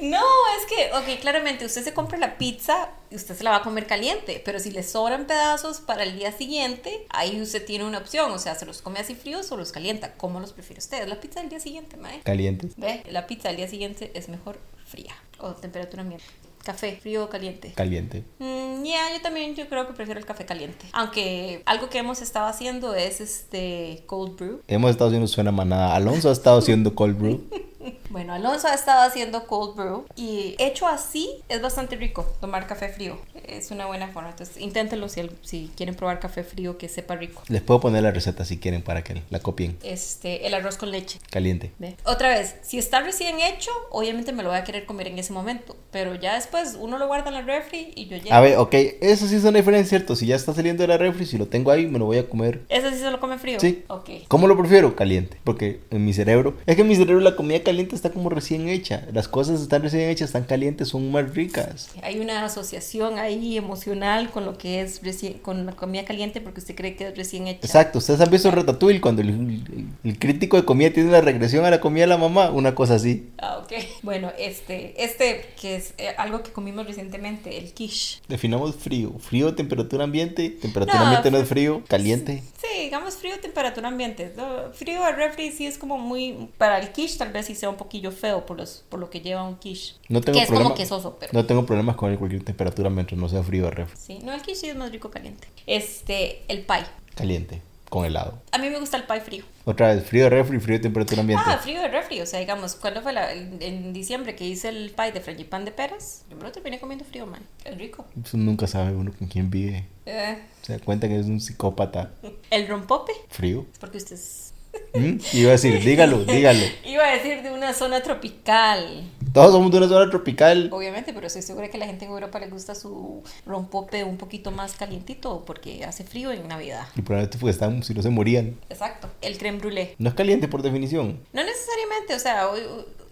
No, 0.00 0.24
es 0.56 0.66
que, 0.66 0.90
ok, 0.96 1.20
claramente 1.20 1.64
usted 1.64 1.82
se 1.82 1.92
compra 1.92 2.18
la 2.18 2.38
pizza 2.38 2.90
y 3.10 3.16
usted 3.16 3.34
se 3.36 3.42
la 3.42 3.50
va 3.50 3.56
a 3.56 3.62
comer 3.62 3.86
caliente, 3.86 4.40
pero 4.44 4.60
si 4.60 4.70
le 4.70 4.82
sobran 4.82 5.26
pedazos 5.26 5.80
para 5.80 6.04
el 6.04 6.16
día 6.16 6.30
siguiente, 6.30 7.04
ahí 7.10 7.40
usted 7.40 7.66
tiene 7.66 7.84
una 7.84 7.98
opción, 7.98 8.30
o 8.30 8.38
sea, 8.38 8.54
se 8.54 8.64
los 8.64 8.80
come 8.80 9.00
así 9.00 9.14
fríos 9.14 9.50
o 9.50 9.56
los 9.56 9.72
calienta. 9.72 10.14
¿Cómo 10.14 10.38
los 10.40 10.52
prefiere 10.52 10.78
usted? 10.78 11.06
La 11.08 11.20
pizza 11.20 11.40
del 11.40 11.48
día 11.48 11.60
siguiente, 11.60 11.96
mae. 11.96 12.20
Calientes. 12.20 12.74
Ve, 12.76 13.02
la 13.10 13.26
pizza 13.26 13.48
del 13.48 13.56
día 13.56 13.68
siguiente 13.68 14.12
es 14.14 14.28
mejor 14.28 14.58
fría 14.86 15.14
o 15.40 15.50
temperatura 15.52 16.02
ambiente. 16.02 16.26
Café, 16.68 16.98
frío 17.00 17.24
o 17.24 17.30
caliente. 17.30 17.72
Caliente. 17.74 18.24
Mm, 18.40 18.84
ya, 18.84 19.10
yo 19.16 19.22
también 19.22 19.54
yo 19.54 19.70
creo 19.70 19.86
que 19.86 19.94
prefiero 19.94 20.20
el 20.20 20.26
café 20.26 20.44
caliente. 20.44 20.84
Aunque 20.92 21.62
algo 21.64 21.88
que 21.88 21.96
hemos 21.96 22.20
estado 22.20 22.46
haciendo 22.46 22.94
es 22.94 23.22
este 23.22 24.02
cold 24.04 24.36
brew. 24.36 24.60
Hemos 24.68 24.90
estado 24.90 25.08
haciendo 25.08 25.28
suena 25.28 25.50
manada. 25.50 25.94
Alonso 25.94 26.28
ha 26.28 26.32
estado 26.32 26.58
haciendo 26.58 26.94
cold 26.94 27.18
brew. 27.18 27.40
Bueno, 28.10 28.34
Alonso 28.34 28.68
ha 28.68 28.74
estado 28.74 29.02
haciendo 29.02 29.46
cold 29.46 29.76
brew 29.76 30.04
y 30.16 30.56
hecho 30.58 30.86
así 30.86 31.42
es 31.48 31.62
bastante 31.62 31.96
rico 31.96 32.26
tomar 32.40 32.66
café 32.66 32.88
frío. 32.88 33.18
Es 33.48 33.70
una 33.70 33.86
buena 33.86 34.08
forma. 34.08 34.30
Entonces, 34.30 34.58
inténtenlo 34.58 35.08
si, 35.08 35.22
si 35.42 35.70
quieren 35.76 35.94
probar 35.94 36.20
café 36.20 36.44
frío 36.44 36.78
que 36.78 36.88
sepa 36.88 37.16
rico. 37.16 37.42
Les 37.48 37.62
puedo 37.62 37.80
poner 37.80 38.02
la 38.02 38.10
receta 38.10 38.44
si 38.44 38.58
quieren 38.58 38.82
para 38.82 39.02
que 39.02 39.22
la 39.30 39.40
copien. 39.40 39.78
Este, 39.82 40.46
el 40.46 40.54
arroz 40.54 40.76
con 40.76 40.90
leche. 40.90 41.18
Caliente. 41.30 41.72
¿Ve? 41.78 41.96
Otra 42.04 42.30
vez, 42.30 42.56
si 42.62 42.78
está 42.78 43.00
recién 43.00 43.40
hecho, 43.40 43.70
obviamente 43.90 44.32
me 44.32 44.42
lo 44.42 44.50
voy 44.50 44.58
a 44.58 44.64
querer 44.64 44.86
comer 44.86 45.08
en 45.08 45.18
ese 45.18 45.32
momento. 45.32 45.76
Pero 45.90 46.14
ya 46.14 46.34
después 46.34 46.76
uno 46.78 46.98
lo 46.98 47.06
guarda 47.06 47.28
en 47.28 47.34
la 47.34 47.42
refri 47.42 47.92
y 47.94 48.06
yo 48.06 48.16
llego. 48.16 48.34
A 48.34 48.40
ver, 48.40 48.58
ok, 48.58 48.74
eso 49.00 49.26
sí 49.26 49.36
es 49.36 49.42
una 49.44 49.58
diferencia, 49.58 49.98
¿cierto? 49.98 50.14
Si 50.16 50.26
ya 50.26 50.36
está 50.36 50.52
saliendo 50.52 50.82
de 50.82 50.88
la 50.88 50.98
refri, 50.98 51.26
si 51.26 51.38
lo 51.38 51.46
tengo 51.46 51.70
ahí, 51.70 51.86
me 51.86 51.98
lo 51.98 52.04
voy 52.04 52.18
a 52.18 52.28
comer. 52.28 52.62
¿Ese 52.68 52.90
sí 52.90 52.98
se 52.98 53.10
lo 53.10 53.20
come 53.20 53.38
frío? 53.38 53.58
Sí. 53.60 53.84
Ok. 53.88 54.10
¿Cómo 54.28 54.46
lo 54.46 54.56
prefiero? 54.58 54.94
Caliente. 54.94 55.38
Porque 55.44 55.80
en 55.90 56.04
mi 56.04 56.12
cerebro, 56.12 56.56
es 56.66 56.76
que 56.76 56.82
en 56.82 56.88
mi 56.88 56.96
cerebro 56.96 57.20
la 57.20 57.36
comida 57.36 57.62
caliente 57.62 57.94
está 57.94 58.10
como 58.10 58.28
recién 58.28 58.68
hecha. 58.68 59.06
Las 59.12 59.28
cosas 59.28 59.60
están 59.60 59.82
recién 59.82 60.08
hechas, 60.10 60.28
están 60.28 60.44
calientes, 60.44 60.88
son 60.88 61.10
más 61.10 61.34
ricas. 61.34 61.90
Hay 62.02 62.20
una 62.20 62.44
asociación 62.44 63.18
ahí 63.18 63.37
emocional 63.56 64.30
con 64.30 64.44
lo 64.44 64.58
que 64.58 64.80
es 64.80 65.02
recién, 65.02 65.34
con 65.34 65.66
la 65.66 65.72
comida 65.72 66.04
caliente 66.04 66.40
porque 66.40 66.60
usted 66.60 66.74
cree 66.74 66.96
que 66.96 67.08
es 67.08 67.16
recién 67.16 67.46
hecha. 67.46 67.66
Exacto, 67.66 67.98
ustedes 67.98 68.20
han 68.20 68.30
visto 68.30 68.50
Ratatouille 68.50 69.00
cuando 69.00 69.22
el, 69.22 69.28
el- 69.30 69.86
el 70.04 70.18
crítico 70.18 70.56
de 70.56 70.64
comida 70.64 70.90
tiene 70.92 71.08
una 71.08 71.20
regresión 71.20 71.64
a 71.64 71.70
la 71.70 71.80
comida 71.80 72.02
de 72.04 72.08
la 72.08 72.18
mamá, 72.18 72.50
una 72.50 72.74
cosa 72.74 72.94
así. 72.94 73.30
Ah, 73.38 73.58
ok. 73.62 73.72
Bueno, 74.02 74.30
este, 74.38 75.02
este 75.02 75.46
que 75.60 75.76
es 75.76 75.94
eh, 75.98 76.08
algo 76.18 76.42
que 76.42 76.50
comimos 76.52 76.86
recientemente, 76.86 77.58
el 77.58 77.72
quiche. 77.72 78.20
Definamos 78.28 78.74
frío. 78.76 79.12
Frío, 79.18 79.54
temperatura 79.54 80.04
ambiente. 80.04 80.50
Temperatura 80.50 80.98
No, 80.98 81.04
ambiente 81.06 81.30
no 81.30 81.38
es 81.38 81.48
frío. 81.48 81.82
Caliente. 81.88 82.42
Sí, 82.60 82.82
digamos 82.84 83.16
frío, 83.16 83.38
temperatura 83.40 83.88
ambiente. 83.88 84.32
No, 84.36 84.72
Frío 84.72 85.04
al 85.04 85.16
refri 85.16 85.50
sí 85.52 85.66
es 85.66 85.78
como 85.78 85.98
muy... 85.98 86.48
Para 86.58 86.78
el 86.78 86.90
quiche 86.92 87.18
tal 87.18 87.32
vez 87.32 87.46
sí 87.46 87.54
sea 87.54 87.68
un 87.70 87.76
poquillo 87.76 88.10
feo 88.12 88.46
por, 88.46 88.56
los, 88.58 88.84
por 88.88 88.98
lo 89.00 89.10
que 89.10 89.20
lleva 89.20 89.42
un 89.42 89.56
quiche. 89.56 89.94
No 90.08 90.20
tengo 90.20 90.36
que 90.38 90.42
es 90.42 90.48
problema. 90.48 90.70
como 90.70 90.76
quesoso, 90.76 91.16
pero... 91.18 91.32
No 91.32 91.44
tengo 91.46 91.66
problemas 91.66 91.96
con 91.96 92.14
cualquier 92.16 92.42
temperatura 92.44 92.90
mientras 92.90 93.18
no 93.20 93.27
sea 93.28 93.42
frío 93.42 93.66
o 93.66 93.70
refri. 93.70 93.96
Sí, 93.98 94.18
no, 94.22 94.32
el 94.32 94.42
quiche 94.42 94.56
sí 94.60 94.68
es 94.68 94.76
más 94.76 94.90
rico 94.90 95.10
caliente. 95.10 95.48
Este, 95.66 96.42
el 96.48 96.62
pie. 96.62 96.84
Caliente. 97.14 97.62
Con 97.88 98.04
helado. 98.04 98.42
A 98.52 98.58
mí 98.58 98.68
me 98.68 98.78
gusta 98.78 98.98
el 98.98 99.04
pie 99.04 99.20
frío. 99.22 99.44
Otra 99.64 99.94
vez, 99.94 100.04
frío 100.04 100.24
de 100.24 100.30
refri, 100.30 100.60
frío 100.60 100.76
de 100.76 100.82
temperatura 100.82 101.22
ambiente. 101.22 101.44
Ah, 101.46 101.56
frío 101.56 101.80
de 101.80 101.88
refri. 101.88 102.20
O 102.20 102.26
sea, 102.26 102.38
digamos, 102.38 102.74
¿cuándo 102.74 103.00
fue 103.00 103.14
la, 103.14 103.32
en, 103.32 103.56
en 103.62 103.94
diciembre 103.94 104.36
que 104.36 104.44
hice 104.46 104.68
el 104.68 104.90
pie 104.90 105.12
de 105.12 105.20
frangipán 105.22 105.64
de 105.64 105.72
peras? 105.72 106.24
Yo 106.28 106.36
me 106.36 106.42
lo 106.42 106.52
terminé 106.52 106.78
comiendo 106.78 107.06
frío, 107.06 107.26
man. 107.26 107.40
Es 107.64 107.78
rico. 107.78 108.04
Eso 108.22 108.36
nunca 108.36 108.66
sabe 108.66 108.94
uno 108.94 109.10
con 109.18 109.26
quién 109.28 109.50
vive. 109.50 109.86
Eh, 110.04 110.36
Se 110.60 110.74
da 110.74 110.84
cuenta 110.84 111.08
que 111.08 111.18
es 111.18 111.26
un 111.26 111.40
psicópata. 111.40 112.12
el 112.50 112.68
rompope. 112.68 113.12
Frío. 113.30 113.64
Porque 113.80 113.96
usted 113.96 114.16
es... 114.16 114.52
¿Mm? 114.94 115.18
Iba 115.32 115.48
a 115.50 115.52
decir, 115.52 115.82
dígalo, 115.82 116.24
dígalo. 116.24 116.64
Iba 116.84 117.04
a 117.06 117.12
decir 117.12 117.42
de 117.42 117.52
una 117.52 117.72
zona 117.72 118.02
tropical. 118.02 119.04
Todos 119.32 119.52
somos 119.52 119.70
de 119.70 119.78
una 119.78 119.88
zona 119.88 120.10
tropical. 120.10 120.70
Obviamente, 120.72 121.12
pero 121.12 121.26
estoy 121.26 121.42
segura 121.42 121.68
que 121.68 121.76
a 121.76 121.80
la 121.80 121.86
gente 121.86 122.04
en 122.04 122.10
Europa 122.10 122.38
le 122.38 122.48
gusta 122.48 122.74
su 122.74 123.22
rompope 123.46 124.04
un 124.04 124.16
poquito 124.16 124.50
más 124.50 124.72
calientito 124.74 125.44
porque 125.44 125.84
hace 125.84 126.04
frío 126.04 126.32
en 126.32 126.48
Navidad. 126.48 126.86
Y 126.96 127.02
probablemente 127.02 127.38
porque 127.38 127.52
están, 127.52 127.82
si 127.82 127.94
no 127.94 128.02
se 128.02 128.10
morían. 128.10 128.56
Exacto. 128.70 129.08
El 129.20 129.36
creme 129.38 129.58
brûlée. 129.58 129.94
No 129.98 130.08
es 130.08 130.14
caliente 130.14 130.48
por 130.48 130.62
definición. 130.62 131.20
No 131.32 131.44
necesariamente, 131.44 132.14
o 132.14 132.18
sea, 132.18 132.48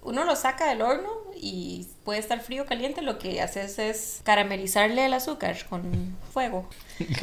uno 0.07 0.25
lo 0.25 0.37
saca 0.37 0.69
del 0.69 0.83
horno 0.83 1.11
y 1.39 1.87
puede 2.05 2.21
estar 2.21 2.41
frío 2.41 2.63
o 2.63 2.67
caliente. 2.67 3.03
Lo 3.03 3.19
que 3.19 3.41
haces 3.43 3.79
es 3.79 4.21
caramelizarle 4.23 5.05
el 5.05 5.13
azúcar 5.13 5.57
con 5.69 6.17
fuego. 6.33 6.69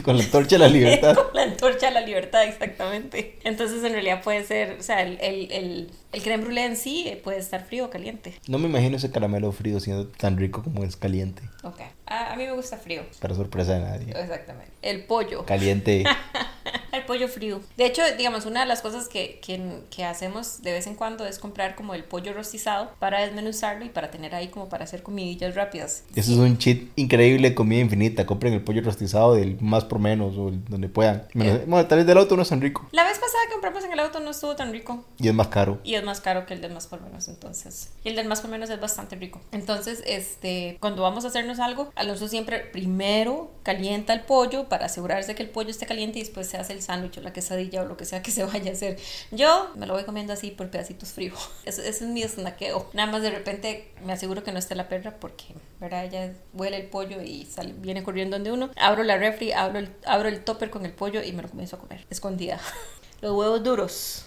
Con 0.03 0.17
la 0.17 0.23
torcha 0.25 0.57
de 0.57 0.59
la 0.59 0.67
libertad. 0.67 1.15
Con 1.15 1.33
la 1.33 1.43
antorcha 1.43 1.87
de 1.87 1.93
la 1.99 2.01
libertad, 2.01 2.43
exactamente. 2.43 3.39
Entonces, 3.43 3.83
en 3.83 3.93
realidad 3.93 4.21
puede 4.21 4.43
ser, 4.43 4.77
o 4.79 4.83
sea, 4.83 5.01
el, 5.01 5.17
el, 5.21 5.51
el, 5.51 5.91
el 6.11 6.21
creme 6.21 6.43
brûlée 6.45 6.65
en 6.65 6.75
sí 6.77 7.19
puede 7.23 7.39
estar 7.39 7.65
frío 7.65 7.85
o 7.85 7.89
caliente. 7.89 8.37
No 8.47 8.59
me 8.59 8.67
imagino 8.67 8.97
ese 8.97 9.09
caramelo 9.09 9.51
frío 9.51 9.79
siendo 9.79 10.07
tan 10.09 10.37
rico 10.37 10.61
como 10.61 10.83
es 10.83 10.95
caliente. 10.95 11.41
Ok. 11.63 11.79
A, 12.05 12.33
a 12.33 12.35
mí 12.35 12.45
me 12.45 12.51
gusta 12.51 12.77
frío. 12.77 13.03
Para 13.19 13.33
sorpresa 13.33 13.73
de 13.73 13.79
nadie. 13.79 14.09
Exactamente. 14.11 14.71
El 14.81 15.05
pollo. 15.05 15.45
Caliente. 15.45 16.03
El 16.93 17.03
pollo 17.05 17.27
frío. 17.27 17.59
De 17.75 17.85
hecho, 17.85 18.01
digamos, 18.17 18.45
una 18.45 18.61
de 18.61 18.65
las 18.67 18.81
cosas 18.81 19.07
que, 19.09 19.39
que, 19.45 19.81
que 19.89 20.05
hacemos 20.05 20.61
de 20.61 20.71
vez 20.71 20.87
en 20.87 20.95
cuando 20.95 21.25
es 21.25 21.39
comprar 21.39 21.75
como 21.75 21.93
el 21.95 22.03
pollo 22.03 22.33
rostizado 22.33 22.91
para 22.99 23.21
desmenuzarlo 23.21 23.83
y 23.83 23.89
para 23.89 24.11
tener 24.11 24.35
ahí 24.35 24.47
como 24.49 24.69
para 24.69 24.83
hacer 24.85 25.03
comidillas 25.03 25.55
rápidas. 25.55 26.03
Eso 26.15 26.31
es 26.33 26.37
un 26.37 26.57
cheat 26.57 26.83
increíble 26.95 27.55
comida 27.55 27.81
infinita. 27.81 28.25
Compren 28.25 28.53
el 28.53 28.61
pollo 28.61 28.81
rostizado 28.83 29.33
del 29.33 29.59
más 29.59 29.83
por 29.85 29.97
menos 29.99 30.37
o 30.37 30.51
donde 30.69 30.87
puedan. 30.87 31.27
Menos- 31.33 31.61
Eh. 31.61 31.63
Bueno, 31.67 31.87
tal 31.87 31.97
vez 31.97 32.07
del 32.07 32.17
auto 32.17 32.35
no 32.35 32.43
es 32.43 32.49
tan 32.49 32.61
rico. 32.61 32.87
La 32.91 33.03
vez 33.03 33.17
pasada 33.17 33.43
que 33.47 33.53
compramos 33.53 33.83
en 33.83 33.91
el 33.91 33.99
auto 33.99 34.19
no 34.19 34.29
estuvo 34.29 34.55
tan 34.55 34.71
rico. 34.71 35.03
Y 35.17 35.27
es 35.27 35.33
más 35.33 35.47
caro. 35.47 35.79
Y 35.83 35.95
es 35.95 36.03
más 36.03 36.21
caro 36.21 36.45
que 36.45 36.53
el 36.53 36.61
del 36.61 36.73
más 36.73 36.85
por 36.87 37.01
menos, 37.01 37.27
entonces. 37.27 37.89
Y 38.03 38.09
el 38.09 38.15
del 38.15 38.27
más 38.27 38.41
por 38.41 38.51
menos 38.51 38.69
es 38.69 38.79
bastante 38.79 39.15
rico. 39.15 39.41
Entonces, 39.51 40.03
este, 40.05 40.77
cuando 40.79 41.01
vamos 41.01 41.25
a 41.25 41.29
hacernos 41.29 41.59
algo, 41.59 41.91
Alonso 41.95 42.27
siempre 42.27 42.59
primero 42.59 43.51
calienta 43.63 44.13
el 44.13 44.21
pollo 44.21 44.69
para 44.69 44.85
asegurarse 44.85 45.33
que 45.33 45.41
el 45.41 45.49
pollo 45.49 45.69
esté 45.71 45.87
caliente 45.87 46.19
y 46.19 46.21
después 46.21 46.47
se 46.47 46.57
hace 46.57 46.73
el 46.73 46.82
sándwich 46.83 47.17
o 47.17 47.21
la 47.21 47.33
quesadilla 47.33 47.81
o 47.81 47.85
lo 47.85 47.97
que 47.97 48.05
sea 48.05 48.21
que 48.21 48.31
se 48.31 48.43
vaya 48.43 48.71
a 48.71 48.73
hacer. 48.73 48.99
Yo 49.31 49.71
me 49.75 49.87
lo 49.87 49.93
voy 49.93 50.03
comiendo 50.03 50.33
así 50.33 50.51
por 50.51 50.69
pedacitos 50.69 51.09
fríos. 51.09 51.49
Ese, 51.65 51.87
es 51.87 52.01
mi 52.01 52.23
snaqueo. 52.23 52.89
Nada 52.93 53.11
más 53.11 53.21
de 53.21 53.31
repente 53.31 53.91
me 54.05 54.13
aseguro 54.13 54.43
que 54.43 54.51
no 54.51 54.59
esté 54.59 54.75
la 54.75 54.89
perra 54.89 55.15
porque, 55.19 55.45
¿verdad? 55.79 56.05
Ella 56.05 56.33
huele 56.53 56.77
el 56.77 56.87
pollo 56.87 57.21
y 57.21 57.45
sale, 57.45 57.73
viene 57.77 58.03
corriendo 58.03 58.35
donde 58.35 58.51
uno. 58.51 58.69
Abro 58.75 59.03
la 59.03 59.17
refri, 59.17 59.51
abro 59.51 59.79
el, 59.79 59.89
abro 60.05 60.29
el 60.29 60.43
topper 60.43 60.69
con 60.69 60.85
el 60.85 60.91
pollo 60.91 61.23
y 61.23 61.31
me 61.31 61.41
lo 61.41 61.49
comienzo 61.49 61.77
a 61.77 61.79
comer, 61.79 62.05
escondida. 62.09 62.59
Los 63.21 63.31
huevos 63.31 63.63
duros. 63.63 64.25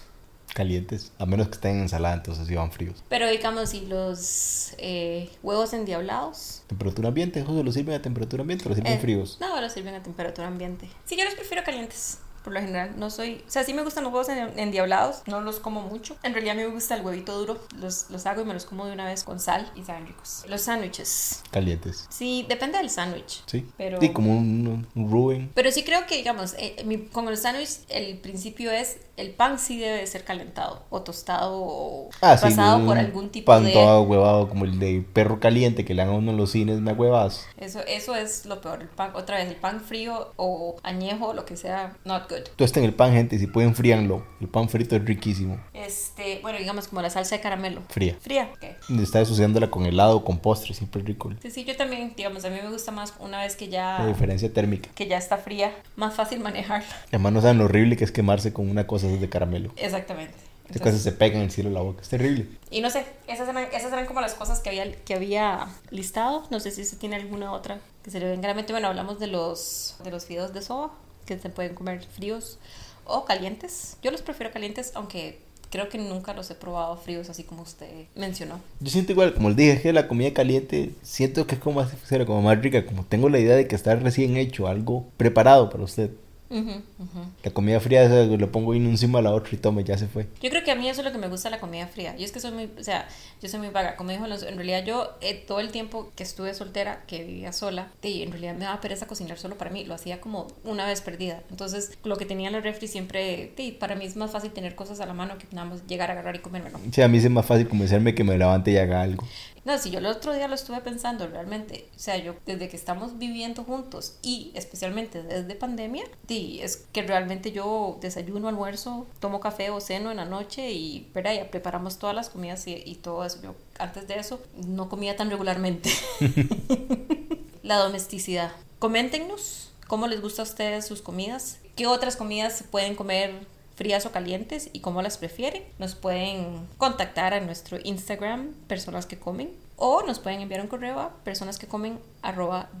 Calientes. 0.53 1.11
A 1.19 1.27
menos 1.27 1.49
que 1.49 1.53
estén 1.53 1.75
en 1.75 1.81
ensalada, 1.83 2.15
entonces 2.15 2.49
iban 2.49 2.71
fríos. 2.71 3.03
Pero 3.09 3.29
digamos, 3.29 3.69
si 3.69 3.85
los 3.85 4.73
eh, 4.79 5.29
huevos 5.43 5.71
endiablados. 5.73 6.63
Temperatura 6.65 7.09
ambiente, 7.09 7.43
José, 7.43 7.63
lo 7.63 7.71
sirven 7.71 7.93
a 7.93 8.01
temperatura 8.01 8.41
ambiente, 8.41 8.67
lo 8.67 8.73
sirven 8.73 8.93
eh, 8.93 8.97
fríos. 8.97 9.37
No, 9.39 9.61
los 9.61 9.71
sirven 9.71 9.93
a 9.93 10.01
temperatura 10.01 10.47
ambiente. 10.47 10.89
Sí, 11.05 11.15
yo 11.15 11.25
los 11.25 11.35
prefiero 11.35 11.63
calientes. 11.63 12.19
Por 12.47 12.53
lo 12.53 12.61
general, 12.61 12.93
no 12.97 13.09
soy. 13.09 13.43
O 13.45 13.51
sea, 13.51 13.65
sí 13.65 13.73
me 13.73 13.81
gustan 13.81 14.05
los 14.05 14.13
huevos 14.13 14.29
en- 14.29 14.57
endiablados. 14.57 15.21
No 15.25 15.41
los 15.41 15.59
como 15.59 15.81
mucho. 15.81 16.15
En 16.23 16.31
realidad, 16.31 16.53
a 16.55 16.57
mí 16.57 16.63
me 16.63 16.69
gusta 16.73 16.95
el 16.95 17.01
huevito 17.05 17.37
duro. 17.37 17.59
Los, 17.75 18.09
los 18.09 18.25
hago 18.25 18.41
y 18.41 18.45
me 18.45 18.53
los 18.53 18.63
como 18.63 18.85
de 18.85 18.93
una 18.93 19.03
vez 19.03 19.25
con 19.25 19.41
sal 19.41 19.69
y 19.75 19.83
saben 19.83 20.07
ricos. 20.07 20.45
Los 20.47 20.61
sándwiches. 20.61 21.43
Calientes. 21.51 22.05
Sí, 22.09 22.45
depende 22.47 22.77
del 22.77 22.89
sándwich. 22.89 23.43
Sí. 23.47 23.65
Pero- 23.77 23.99
Sí, 23.99 24.13
como 24.13 24.31
un, 24.37 24.87
un 24.95 25.11
Rubén. 25.11 25.51
Pero 25.55 25.73
sí 25.73 25.83
creo 25.83 26.05
que, 26.07 26.15
digamos, 26.15 26.53
eh, 26.57 26.81
mi- 26.85 27.07
con 27.07 27.25
los 27.25 27.41
sándwiches, 27.41 27.83
el 27.89 28.17
principio 28.19 28.71
es 28.71 28.95
el 29.17 29.31
pan 29.31 29.59
sí 29.59 29.79
debe 29.79 30.05
ser 30.07 30.23
calentado 30.23 30.83
o 30.89 31.01
tostado 31.01 31.53
o 31.55 32.09
Ah, 32.21 32.37
sí, 32.37 32.43
pasado 32.45 32.77
un 32.77 32.85
por 32.85 32.97
algún 32.97 33.29
tipo 33.29 33.51
pan 33.51 33.65
de... 33.65 33.73
todo 33.73 34.03
huevado 34.03 34.47
como 34.47 34.65
el 34.65 34.79
de 34.79 35.03
perro 35.13 35.39
caliente 35.39 35.83
que 35.85 35.93
le 35.93 36.03
dan 36.03 36.13
a 36.13 36.15
uno 36.17 36.31
en 36.31 36.37
los 36.37 36.51
cines, 36.51 36.79
me 36.79 36.93
huevas. 36.93 37.45
Eso, 37.57 37.79
eso 37.87 38.15
es 38.15 38.45
lo 38.45 38.61
peor, 38.61 38.81
el 38.81 38.87
pan, 38.89 39.11
otra 39.15 39.37
vez, 39.37 39.47
el 39.49 39.55
pan 39.55 39.81
frío 39.81 40.33
o 40.37 40.77
añejo, 40.83 41.33
lo 41.33 41.45
que 41.45 41.57
sea, 41.57 41.97
not 42.05 42.29
good. 42.29 42.43
Tuesten 42.55 42.83
el 42.83 42.93
pan, 42.93 43.11
gente, 43.13 43.37
si 43.39 43.47
pueden 43.47 43.75
fríanlo. 43.75 44.23
El 44.39 44.47
pan 44.47 44.69
frito 44.69 44.95
es 44.95 45.03
riquísimo. 45.03 45.59
Este, 45.73 46.39
bueno, 46.41 46.59
digamos 46.59 46.87
como 46.87 47.01
la 47.01 47.09
salsa 47.09 47.35
de 47.35 47.41
caramelo. 47.41 47.81
Fría. 47.89 48.15
Fría, 48.21 48.49
ok. 48.53 48.99
Está 49.01 49.21
asociándola 49.21 49.69
con 49.71 49.85
helado, 49.85 50.23
con 50.23 50.37
postre, 50.39 50.73
siempre 50.73 51.01
es 51.01 51.07
rico. 51.07 51.31
Sí, 51.41 51.49
sí, 51.51 51.63
yo 51.65 51.75
también, 51.75 52.13
digamos, 52.15 52.45
a 52.45 52.49
mí 52.49 52.57
me 52.63 52.69
gusta 52.69 52.91
más 52.91 53.13
una 53.19 53.41
vez 53.41 53.55
que 53.55 53.65
La 53.65 53.71
ya, 53.99 54.05
diferencia 54.07 54.53
térmica. 54.53 54.89
que 54.93 55.07
ya 55.07 55.17
está 55.17 55.37
fría, 55.37 55.73
más 55.95 56.13
fácil 56.13 56.39
manejarla. 56.39 56.87
Además 57.09 57.33
no 57.33 57.41
saben 57.41 57.57
lo 57.57 57.65
horrible 57.65 57.97
que 57.97 58.03
es 58.03 58.11
quemarse 58.11 58.53
con 58.53 58.69
una 58.69 58.85
cosa 58.85 59.06
de 59.15 59.29
caramelo. 59.29 59.71
Exactamente. 59.77 60.33
Entonces- 60.67 60.81
cosa 60.81 60.97
se 60.97 61.11
pega 61.13 61.37
en 61.37 61.43
el 61.43 61.51
cielo 61.51 61.69
de 61.69 61.75
la 61.75 61.81
boca. 61.81 62.01
Es 62.01 62.09
terrible. 62.09 62.47
Y 62.69 62.81
no 62.81 62.89
sé, 62.89 63.05
esas 63.27 63.47
eran, 63.47 63.67
esas 63.73 63.91
eran 63.91 64.05
como 64.05 64.19
las 64.19 64.33
cosas 64.33 64.59
que 64.59 64.69
había, 64.69 64.91
que 64.91 65.13
había 65.13 65.67
listado. 65.91 66.43
No 66.49 66.59
sé 66.59 66.71
si 66.71 66.83
se 66.83 66.97
tiene 66.97 67.15
alguna 67.15 67.53
otra 67.53 67.79
que 68.03 68.11
se 68.11 68.19
le 68.19 68.27
venga 68.27 68.47
a 68.47 68.51
la 68.51 68.55
mente. 68.55 68.73
Bueno, 68.73 68.87
hablamos 68.89 69.19
de 69.19 69.27
los, 69.27 69.95
de 70.03 70.11
los 70.11 70.25
fideos 70.25 70.53
de 70.53 70.61
soba, 70.61 70.91
que 71.25 71.39
se 71.39 71.49
pueden 71.49 71.73
comer 71.73 72.03
fríos 72.05 72.59
o 73.05 73.23
calientes. 73.23 73.97
Yo 74.01 74.11
los 74.11 74.21
prefiero 74.21 74.51
calientes, 74.51 74.91
aunque 74.95 75.39
creo 75.69 75.89
que 75.89 75.97
nunca 75.97 76.33
los 76.33 76.49
he 76.51 76.55
probado 76.55 76.97
fríos, 76.97 77.29
así 77.29 77.43
como 77.43 77.61
usted 77.63 78.05
mencionó. 78.15 78.59
Yo 78.79 78.89
siento 78.89 79.13
igual, 79.13 79.33
como 79.33 79.49
les 79.49 79.57
dije, 79.57 79.81
que 79.81 79.93
la 79.93 80.07
comida 80.07 80.33
caliente 80.33 80.91
siento 81.01 81.47
que 81.47 81.55
es 81.55 81.61
como 81.61 81.81
más, 81.81 81.93
como 82.25 82.41
más 82.41 82.61
rica. 82.61 82.85
Como 82.85 83.05
tengo 83.05 83.29
la 83.29 83.39
idea 83.39 83.55
de 83.55 83.67
que 83.67 83.75
está 83.75 83.95
recién 83.95 84.35
hecho, 84.35 84.67
algo 84.67 85.05
preparado 85.15 85.69
para 85.69 85.83
usted. 85.83 86.11
La 86.49 87.51
comida 87.51 87.79
fría 87.79 88.03
esa, 88.03 88.25
lo 88.25 88.51
pongo 88.51 88.71
uno 88.71 88.89
encima 88.89 89.19
de 89.19 89.23
la 89.23 89.33
otra 89.33 89.49
y 89.53 89.57
tome, 89.57 89.83
ya 89.83 89.97
se 89.97 90.07
fue. 90.07 90.27
Yo 90.41 90.49
creo 90.49 90.63
que 90.63 90.71
a 90.71 90.75
mí 90.75 90.87
eso 90.87 91.01
es 91.01 91.05
lo 91.05 91.11
que 91.11 91.17
me 91.17 91.27
gusta 91.27 91.49
la 91.49 91.59
comida 91.59 91.87
fría. 91.87 92.15
Yo 92.17 92.25
es 92.25 92.31
que 92.31 92.39
soy 92.39 92.51
muy, 92.51 92.69
o 92.79 92.83
sea, 92.83 93.07
yo 93.41 93.49
soy 93.49 93.59
muy 93.59 93.69
vaga. 93.69 93.95
Como 93.95 94.11
dijo 94.11 94.25
en 94.25 94.55
realidad 94.55 94.83
yo 94.85 95.17
eh, 95.21 95.33
todo 95.47 95.59
el 95.59 95.71
tiempo 95.71 96.11
que 96.15 96.23
estuve 96.23 96.53
soltera, 96.53 97.03
que 97.07 97.23
vivía 97.23 97.51
sola, 97.53 97.89
y 98.01 98.23
en 98.23 98.31
realidad 98.31 98.55
me 98.55 98.65
daba 98.65 98.81
pereza 98.81 99.07
cocinar 99.07 99.37
solo 99.37 99.57
para 99.57 99.71
mí. 99.71 99.83
Lo 99.85 99.93
hacía 99.93 100.21
como 100.21 100.47
una 100.63 100.85
vez 100.85 101.01
perdida. 101.01 101.43
Entonces, 101.49 101.97
lo 102.03 102.17
que 102.17 102.25
tenía 102.25 102.47
en 102.47 102.53
la 102.53 102.61
refri 102.61 102.87
siempre, 102.87 103.53
sí, 103.57 103.71
para 103.71 103.95
mí 103.95 104.05
es 104.05 104.15
más 104.15 104.31
fácil 104.31 104.51
tener 104.51 104.75
cosas 104.75 104.99
a 104.99 105.05
la 105.05 105.13
mano 105.13 105.37
que 105.37 105.47
nada 105.51 105.69
más 105.69 105.85
llegar 105.87 106.09
a 106.09 106.13
agarrar 106.13 106.35
y 106.35 106.39
comérmelo. 106.39 106.79
Sí, 106.91 107.01
a 107.01 107.07
mí 107.07 107.17
es 107.17 107.29
más 107.29 107.45
fácil 107.45 107.67
convencerme 107.67 108.15
que 108.15 108.23
me 108.23 108.37
levante 108.37 108.71
y 108.71 108.77
haga 108.77 109.01
algo. 109.01 109.25
No, 109.67 109.77
si 109.77 109.91
yo 109.91 109.99
el 109.99 110.05
otro 110.05 110.33
día 110.33 110.47
lo 110.47 110.55
estuve 110.55 110.79
pensando 110.79 111.27
realmente, 111.27 111.89
o 111.93 111.99
sea, 111.99 112.15
yo 112.15 112.35
desde 112.45 112.69
que 112.69 112.77
estamos 112.77 113.19
viviendo 113.19 113.65
juntos 113.65 114.13
y 114.21 114.53
especialmente 114.55 115.23
desde 115.23 115.55
pandemia, 115.55 116.05
sí, 116.25 116.61
es 116.63 116.85
que 116.93 117.01
realmente 117.01 117.51
yo 117.51 117.97
desayuno, 117.99 118.47
almuerzo, 118.47 119.05
tomo 119.19 119.41
café 119.41 119.69
o 119.69 119.81
ceno 119.81 120.09
en 120.09 120.17
la 120.17 120.23
noche 120.23 120.71
y, 120.71 121.11
¿verdad? 121.13 121.33
ya 121.33 121.51
preparamos 121.51 121.99
todas 121.99 122.15
las 122.15 122.29
comidas 122.29 122.65
y, 122.65 122.81
y 122.85 122.95
todo 122.95 123.25
eso. 123.25 123.41
Yo 123.43 123.55
antes 123.77 124.07
de 124.07 124.17
eso 124.17 124.39
no 124.55 124.87
comía 124.87 125.17
tan 125.17 125.29
regularmente. 125.29 125.91
la 127.61 127.75
domesticidad. 127.75 128.53
Coméntenos 128.79 129.73
cómo 129.85 130.07
les 130.07 130.21
gusta 130.21 130.43
a 130.43 130.45
ustedes 130.45 130.87
sus 130.87 131.01
comidas, 131.01 131.57
qué 131.75 131.87
otras 131.87 132.15
comidas 132.15 132.57
se 132.57 132.63
pueden 132.63 132.95
comer 132.95 133.45
frías 133.77 134.05
o 134.05 134.11
calientes 134.11 134.69
y 134.73 134.81
cómo 134.81 135.01
las 135.01 135.17
prefieren. 135.17 135.63
Nos 135.79 135.95
pueden 135.95 136.67
contactar 136.77 137.33
a 137.33 137.39
nuestro 137.39 137.77
Instagram, 137.81 138.49
personas 138.67 139.05
que 139.05 139.17
comen, 139.17 139.51
o 139.77 140.01
nos 140.01 140.19
pueden 140.19 140.41
enviar 140.41 140.59
un 140.61 140.67
correo 140.67 140.99
a 140.99 141.11
personas 141.23 141.57
que 141.57 141.67
comen 141.67 141.99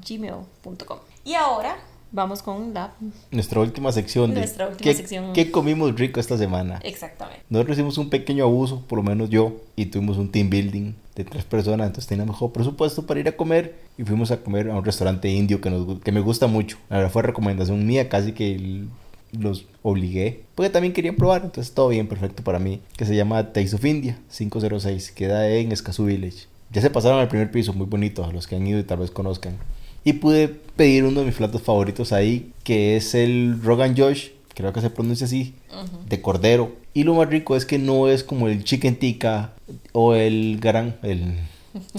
gmail.com. 0.05 0.97
Y 1.23 1.35
ahora 1.35 1.77
vamos 2.11 2.41
con 2.41 2.73
la... 2.73 2.93
Nuestra 3.31 3.59
última 3.61 3.91
sección 3.91 4.33
de 4.33 4.39
Nuestra 4.39 4.67
última 4.69 4.83
¿qué, 4.83 4.93
sección. 4.95 5.33
¿qué 5.33 5.51
comimos 5.51 5.93
rico 5.95 6.19
esta 6.19 6.37
semana? 6.37 6.79
Exactamente. 6.83 7.43
Nosotros 7.49 7.77
hicimos 7.77 7.97
un 7.99 8.09
pequeño 8.09 8.45
abuso, 8.45 8.81
por 8.87 8.97
lo 8.97 9.03
menos 9.03 9.29
yo, 9.29 9.53
y 9.75 9.85
tuvimos 9.87 10.17
un 10.17 10.31
team 10.31 10.49
building 10.49 10.93
de 11.15 11.23
tres 11.23 11.43
personas, 11.45 11.87
entonces 11.87 12.07
teníamos 12.07 12.35
mejor 12.35 12.51
presupuesto 12.53 13.05
para 13.05 13.19
ir 13.19 13.27
a 13.27 13.33
comer 13.35 13.75
y 13.97 14.03
fuimos 14.03 14.31
a 14.31 14.37
comer 14.41 14.69
a 14.69 14.75
un 14.75 14.85
restaurante 14.85 15.29
indio 15.29 15.59
que, 15.61 15.69
nos, 15.69 15.99
que 16.01 16.11
me 16.11 16.21
gusta 16.21 16.47
mucho. 16.47 16.77
La 16.89 16.97
verdad 16.97 17.11
fue 17.11 17.21
recomendación 17.23 17.85
mía, 17.85 18.07
casi 18.09 18.31
que 18.33 18.55
el- 18.55 18.89
los 19.31 19.65
obligué, 19.81 20.41
porque 20.55 20.69
también 20.69 20.93
querían 20.93 21.15
probar, 21.15 21.43
entonces 21.43 21.73
todo 21.73 21.89
bien, 21.89 22.07
perfecto 22.07 22.43
para 22.43 22.59
mí, 22.59 22.79
que 22.95 23.05
se 23.05 23.15
llama 23.15 23.51
Taste 23.53 23.75
of 23.75 23.85
India 23.85 24.17
506, 24.35 25.11
queda 25.11 25.47
en 25.49 25.71
Escazú 25.71 26.05
Village. 26.05 26.45
Ya 26.71 26.81
se 26.81 26.89
pasaron 26.89 27.19
al 27.19 27.27
primer 27.29 27.49
piso, 27.51 27.73
muy 27.73 27.85
bonito, 27.85 28.25
a 28.25 28.31
los 28.31 28.47
que 28.47 28.55
han 28.55 28.67
ido 28.67 28.79
y 28.79 28.83
tal 28.83 28.99
vez 28.99 29.11
conozcan. 29.11 29.55
Y 30.03 30.13
pude 30.13 30.47
pedir 30.47 31.03
uno 31.03 31.21
de 31.21 31.25
mis 31.27 31.35
platos 31.35 31.61
favoritos 31.61 32.11
ahí, 32.13 32.51
que 32.63 32.95
es 32.97 33.13
el 33.15 33.59
Rogan 33.63 33.95
Josh, 33.97 34.29
creo 34.53 34.73
que 34.73 34.81
se 34.81 34.89
pronuncia 34.89 35.25
así, 35.25 35.53
Ujú. 35.71 36.09
de 36.09 36.21
cordero. 36.21 36.71
Y 36.93 37.03
lo 37.03 37.13
más 37.13 37.29
rico 37.29 37.55
es 37.55 37.65
que 37.65 37.77
no 37.77 38.07
es 38.07 38.23
como 38.23 38.47
el 38.47 38.63
chicken 38.63 38.95
tikka 38.97 39.53
o 39.91 40.15
el 40.15 40.57
garan, 40.59 40.95
el, 41.03 41.35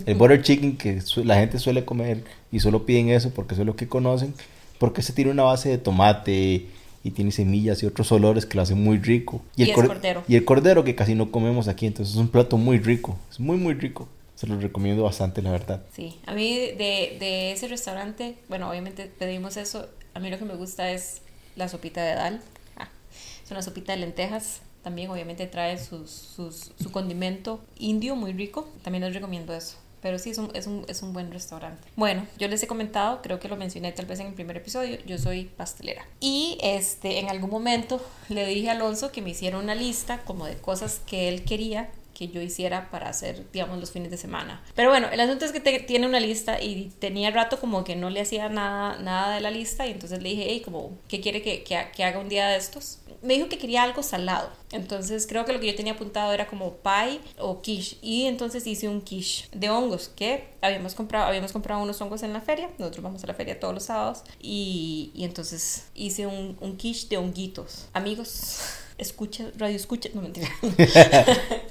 el 0.06 0.14
butter 0.18 0.42
chicken 0.42 0.76
que 0.76 1.00
la 1.24 1.36
gente 1.36 1.58
suele 1.58 1.84
comer 1.84 2.24
y 2.50 2.60
solo 2.60 2.84
piden 2.84 3.10
eso 3.10 3.30
porque 3.30 3.54
eso 3.54 3.62
es 3.62 3.66
lo 3.66 3.76
que 3.76 3.88
conocen. 3.88 4.34
Porque 4.78 5.02
se 5.02 5.12
tiene 5.12 5.30
una 5.30 5.42
base 5.44 5.68
de 5.68 5.78
tomate 5.78 6.66
y 7.08 7.10
tiene 7.10 7.32
semillas 7.32 7.82
y 7.82 7.86
otros 7.86 8.12
olores 8.12 8.46
que 8.46 8.56
lo 8.56 8.62
hacen 8.62 8.82
muy 8.82 8.98
rico. 8.98 9.42
Y 9.56 9.62
el 9.64 9.72
cordero. 9.72 10.22
Y 10.28 10.36
el 10.36 10.44
cordero 10.44 10.84
que 10.84 10.94
casi 10.94 11.14
no 11.14 11.30
comemos 11.30 11.66
aquí, 11.68 11.86
entonces 11.86 12.14
es 12.14 12.20
un 12.20 12.28
plato 12.28 12.56
muy 12.56 12.78
rico. 12.78 13.18
Es 13.30 13.40
muy, 13.40 13.56
muy 13.56 13.74
rico. 13.74 14.08
Se 14.34 14.46
lo 14.46 14.60
recomiendo 14.60 15.02
bastante, 15.02 15.42
la 15.42 15.50
verdad. 15.50 15.82
Sí, 15.92 16.18
a 16.26 16.34
mí 16.34 16.54
de, 16.54 17.16
de 17.18 17.52
ese 17.52 17.66
restaurante, 17.66 18.36
bueno, 18.48 18.70
obviamente 18.70 19.10
pedimos 19.18 19.56
eso. 19.56 19.88
A 20.14 20.20
mí 20.20 20.30
lo 20.30 20.38
que 20.38 20.44
me 20.44 20.54
gusta 20.54 20.90
es 20.92 21.22
la 21.56 21.68
sopita 21.68 22.04
de 22.04 22.14
dal. 22.14 22.40
Ah, 22.76 22.88
es 23.44 23.50
una 23.50 23.62
sopita 23.62 23.92
de 23.92 23.98
lentejas. 23.98 24.60
También 24.82 25.10
obviamente 25.10 25.46
trae 25.46 25.76
sus, 25.82 26.10
sus, 26.10 26.72
su 26.80 26.92
condimento 26.92 27.60
indio 27.78 28.14
muy 28.16 28.32
rico. 28.32 28.68
También 28.82 29.02
les 29.02 29.14
recomiendo 29.14 29.54
eso. 29.54 29.76
Pero 30.00 30.18
sí, 30.18 30.30
es 30.30 30.38
un, 30.38 30.50
es, 30.54 30.66
un, 30.66 30.84
es 30.88 31.02
un 31.02 31.12
buen 31.12 31.32
restaurante. 31.32 31.88
Bueno, 31.96 32.26
yo 32.38 32.48
les 32.48 32.62
he 32.62 32.66
comentado, 32.66 33.20
creo 33.22 33.40
que 33.40 33.48
lo 33.48 33.56
mencioné 33.56 33.92
tal 33.92 34.06
vez 34.06 34.20
en 34.20 34.28
el 34.28 34.34
primer 34.34 34.56
episodio, 34.56 34.98
yo 35.06 35.18
soy 35.18 35.44
pastelera. 35.44 36.06
Y 36.20 36.58
este, 36.62 37.18
en 37.18 37.28
algún 37.28 37.50
momento 37.50 38.00
le 38.28 38.46
dije 38.46 38.68
a 38.68 38.72
Alonso 38.72 39.10
que 39.12 39.22
me 39.22 39.30
hiciera 39.30 39.58
una 39.58 39.74
lista 39.74 40.22
como 40.24 40.46
de 40.46 40.56
cosas 40.56 41.00
que 41.06 41.28
él 41.28 41.44
quería 41.44 41.90
que 42.18 42.26
yo 42.26 42.42
hiciera 42.42 42.90
para 42.90 43.08
hacer, 43.08 43.46
digamos, 43.52 43.78
los 43.78 43.92
fines 43.92 44.10
de 44.10 44.16
semana. 44.16 44.60
Pero 44.74 44.90
bueno, 44.90 45.08
el 45.12 45.20
asunto 45.20 45.44
es 45.44 45.52
que 45.52 45.60
tiene 45.60 46.04
una 46.04 46.18
lista 46.18 46.60
y 46.60 46.90
tenía 46.98 47.30
rato 47.30 47.60
como 47.60 47.84
que 47.84 47.94
no 47.94 48.10
le 48.10 48.20
hacía 48.20 48.48
nada, 48.48 48.98
nada 48.98 49.36
de 49.36 49.40
la 49.40 49.52
lista 49.52 49.86
y 49.86 49.92
entonces 49.92 50.20
le 50.20 50.30
dije, 50.30 50.46
hey, 50.48 50.60
como, 50.64 50.98
¿qué 51.06 51.20
quiere 51.20 51.42
que, 51.42 51.62
que 51.62 52.04
haga 52.04 52.18
un 52.18 52.28
día 52.28 52.48
de 52.48 52.56
estos? 52.56 52.98
Me 53.22 53.34
dijo 53.34 53.48
que 53.48 53.58
quería 53.58 53.84
algo 53.84 54.02
salado. 54.02 54.50
Entonces 54.72 55.28
creo 55.28 55.44
que 55.44 55.52
lo 55.52 55.60
que 55.60 55.68
yo 55.68 55.76
tenía 55.76 55.92
apuntado 55.92 56.32
era 56.32 56.48
como 56.48 56.74
pie 56.78 57.20
o 57.38 57.62
quiche. 57.62 57.98
Y 58.02 58.24
entonces 58.24 58.66
hice 58.66 58.88
un 58.88 59.00
quiche 59.00 59.48
de 59.52 59.70
hongos 59.70 60.08
que 60.08 60.48
habíamos 60.60 60.94
comprado, 60.94 61.26
habíamos 61.26 61.52
comprado 61.52 61.82
unos 61.82 62.00
hongos 62.00 62.24
en 62.24 62.32
la 62.32 62.40
feria. 62.40 62.68
Nosotros 62.78 63.02
vamos 63.02 63.22
a 63.22 63.28
la 63.28 63.34
feria 63.34 63.60
todos 63.60 63.74
los 63.74 63.84
sábados. 63.84 64.24
Y, 64.40 65.12
y 65.14 65.24
entonces 65.24 65.86
hice 65.94 66.26
un, 66.26 66.56
un 66.60 66.76
quiche 66.76 67.08
de 67.08 67.16
honguitos. 67.16 67.88
Amigos, 67.92 68.60
escucha, 68.98 69.50
radio 69.56 69.76
escucha, 69.76 70.08
no 70.14 70.22
mentira. 70.22 70.48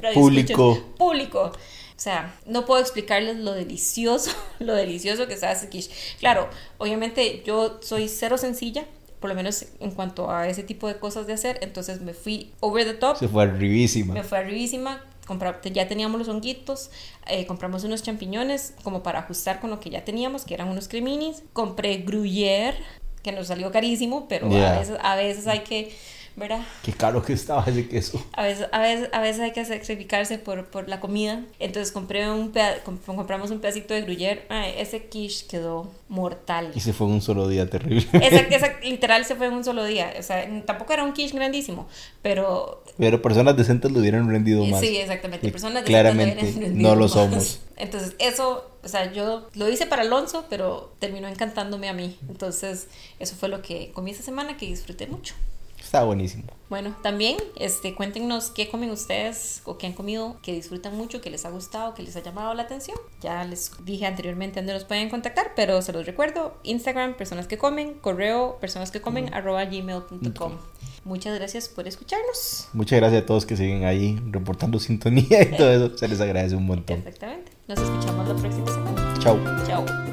Radio 0.02 0.14
Público. 0.14 0.72
escuchas, 0.74 0.98
público. 0.98 1.42
O 1.52 2.00
sea, 2.00 2.36
no 2.46 2.66
puedo 2.66 2.80
explicarles 2.82 3.38
lo 3.38 3.54
delicioso, 3.54 4.32
lo 4.60 4.74
delicioso 4.76 5.28
que 5.28 5.36
se 5.38 5.46
hace 5.48 5.70
quiche. 5.70 5.92
Claro, 6.20 6.48
obviamente 6.78 7.42
yo 7.46 7.80
soy 7.82 8.08
cero 8.08 8.38
sencilla, 8.38 8.86
por 9.20 9.30
lo 9.30 9.36
menos 9.36 9.66
en 9.80 9.92
cuanto 9.92 10.30
a 10.30 10.48
ese 10.48 10.62
tipo 10.64 10.88
de 10.88 11.00
cosas 11.00 11.26
de 11.26 11.34
hacer, 11.34 11.58
entonces 11.62 12.02
me 12.02 12.14
fui 12.14 12.52
over 12.60 12.86
the 12.86 12.94
top, 12.94 13.18
Se 13.18 13.28
fue 13.28 13.44
arribísima. 13.44 14.14
me 14.14 14.24
fue 14.24 14.38
arribísima, 14.38 15.04
compra- 15.26 15.60
ya 15.74 15.88
teníamos 15.88 16.20
los 16.20 16.28
honguitos, 16.30 16.92
eh, 17.26 17.48
compramos 17.48 17.84
unos 17.84 18.04
champiñones 18.04 18.76
como 18.84 19.02
para 19.02 19.20
ajustar 19.20 19.60
con 19.60 19.72
lo 19.72 19.80
que 19.80 19.90
ya 19.90 20.06
teníamos, 20.06 20.46
que 20.46 20.54
eran 20.54 20.68
unos 20.68 20.88
creminis, 20.88 21.42
compré 21.54 21.98
gruyère, 21.98 22.76
que 23.24 23.32
nos 23.32 23.48
salió 23.48 23.72
carísimo, 23.72 24.28
pero 24.30 24.48
Yeah. 24.52 24.76
a, 24.76 24.80
veces, 24.80 24.98
a 25.02 25.16
veces 25.16 25.48
hay 25.48 25.60
que, 25.62 25.92
¿verdad? 26.38 26.62
Qué 26.84 26.94
caro 26.94 27.22
que 27.24 27.34
estaba 27.34 27.66
ese 27.68 27.90
queso. 27.90 28.24
A 28.34 28.44
veces, 28.44 28.68
a 28.72 28.80
veces, 28.80 29.10
a 29.12 29.20
veces 29.20 29.42
hay 29.42 29.52
que 29.52 29.66
sacrificarse 29.66 30.38
por, 30.38 30.68
por 30.68 30.88
la 30.88 31.00
comida. 31.00 31.44
Entonces 31.60 31.92
compré 31.92 32.30
un 32.32 32.54
comp- 32.54 33.04
compramos 33.04 33.52
un 33.52 33.60
pedacito 33.60 33.94
de 33.94 34.04
gruyère. 34.04 34.46
Ay, 34.50 34.76
ese 34.78 35.08
quiche 35.08 35.48
quedó 35.48 35.92
mortal. 36.10 36.72
Y 36.76 36.80
se 36.80 36.94
fue 36.94 37.08
en 37.08 37.14
un 37.14 37.22
solo 37.22 37.48
día 37.48 37.68
terrible. 37.70 38.08
Exacto, 38.14 38.54
exacto, 38.56 38.88
literal 38.88 39.26
se 39.26 39.36
fue 39.36 39.48
en 39.48 39.54
un 39.54 39.64
solo 39.64 39.84
día. 39.84 40.14
O 40.18 40.24
sea, 40.24 40.48
tampoco 40.66 40.94
era 40.94 41.04
un 41.04 41.14
quiche 41.14 41.36
grandísimo, 41.36 41.88
pero 42.22 42.84
Pero 42.98 43.22
personas 43.22 43.58
decentes 43.58 43.92
lo 43.92 44.00
hubieran 44.00 44.30
rendido 44.30 44.64
más. 44.66 44.80
sí, 44.80 44.96
exactamente. 44.96 45.48
Y 45.48 45.52
Personas 45.52 45.84
claramente 45.84 46.48
esas 46.48 46.62
lo 46.62 46.68
no 46.70 46.96
lo 46.96 47.02
más. 47.06 47.12
somos. 47.12 47.60
Entonces, 47.78 48.16
eso, 48.20 48.72
o 48.84 48.88
sea, 48.88 49.12
yo 49.12 49.48
lo 49.56 49.68
hice 49.70 49.86
para 49.88 50.04
Alonso, 50.04 50.46
pero 50.50 50.94
terminó 51.00 51.28
encantándome 51.28 51.90
a 51.90 51.94
mí. 51.94 52.18
Entonces, 52.30 52.88
eso 53.20 53.36
fue 53.36 53.50
lo 53.50 53.62
que 53.62 53.92
comí 53.92 54.12
esta 54.12 54.24
semana 54.24 54.56
que 54.58 54.66
disfruté 54.68 55.08
mucho. 55.08 55.34
Está 55.80 56.04
buenísimo. 56.04 56.44
Bueno, 56.70 56.96
también 57.02 57.38
este, 57.56 57.96
cuéntenos 57.96 58.50
qué 58.50 58.70
comen 58.70 58.92
ustedes 58.92 59.62
o 59.64 59.78
qué 59.78 59.88
han 59.88 59.94
comido 59.94 60.38
que 60.42 60.54
disfrutan 60.54 60.98
mucho, 60.98 61.22
que 61.22 61.30
les 61.30 61.46
ha 61.46 61.50
gustado, 61.50 61.94
que 61.94 62.04
les 62.04 62.16
ha 62.18 62.22
llamado 62.22 62.54
la 62.54 62.64
atención. 62.64 62.98
Ya 63.22 63.46
les 63.46 63.72
dije 63.86 64.06
anteriormente 64.06 64.60
dónde 64.60 64.74
nos 64.74 64.84
pueden 64.84 65.10
contactar, 65.10 65.54
pero 65.56 65.82
se 65.82 65.94
los 65.94 66.06
recuerdo. 66.06 66.58
Instagram, 66.64 67.16
personas 67.16 67.48
que 67.48 67.58
comen, 67.58 67.94
correo, 67.94 68.58
personas 68.60 68.92
que 68.92 69.00
comen, 69.00 69.34
arroba 69.34 69.64
gmail.com. 69.64 70.54
muchas 71.06 71.38
gracias 71.38 71.70
por 71.70 71.88
escucharnos. 71.88 72.68
Muchas 72.74 73.00
gracias 73.00 73.24
a 73.24 73.26
todos 73.26 73.46
que 73.46 73.56
siguen 73.56 73.86
ahí 73.86 74.22
reportando 74.30 74.78
sintonía 74.80 75.44
y 75.44 75.56
todo 75.56 75.72
eso. 75.72 75.98
Se 75.98 76.08
les 76.10 76.20
agradece 76.20 76.56
un 76.56 76.66
montón. 76.66 76.98
Exactamente. 76.98 77.52
Nos 77.68 77.80
escuchamos 77.80 78.28
la 78.28 78.36
próxima 78.36 78.68
semana. 78.68 79.14
Chao. 79.20 80.07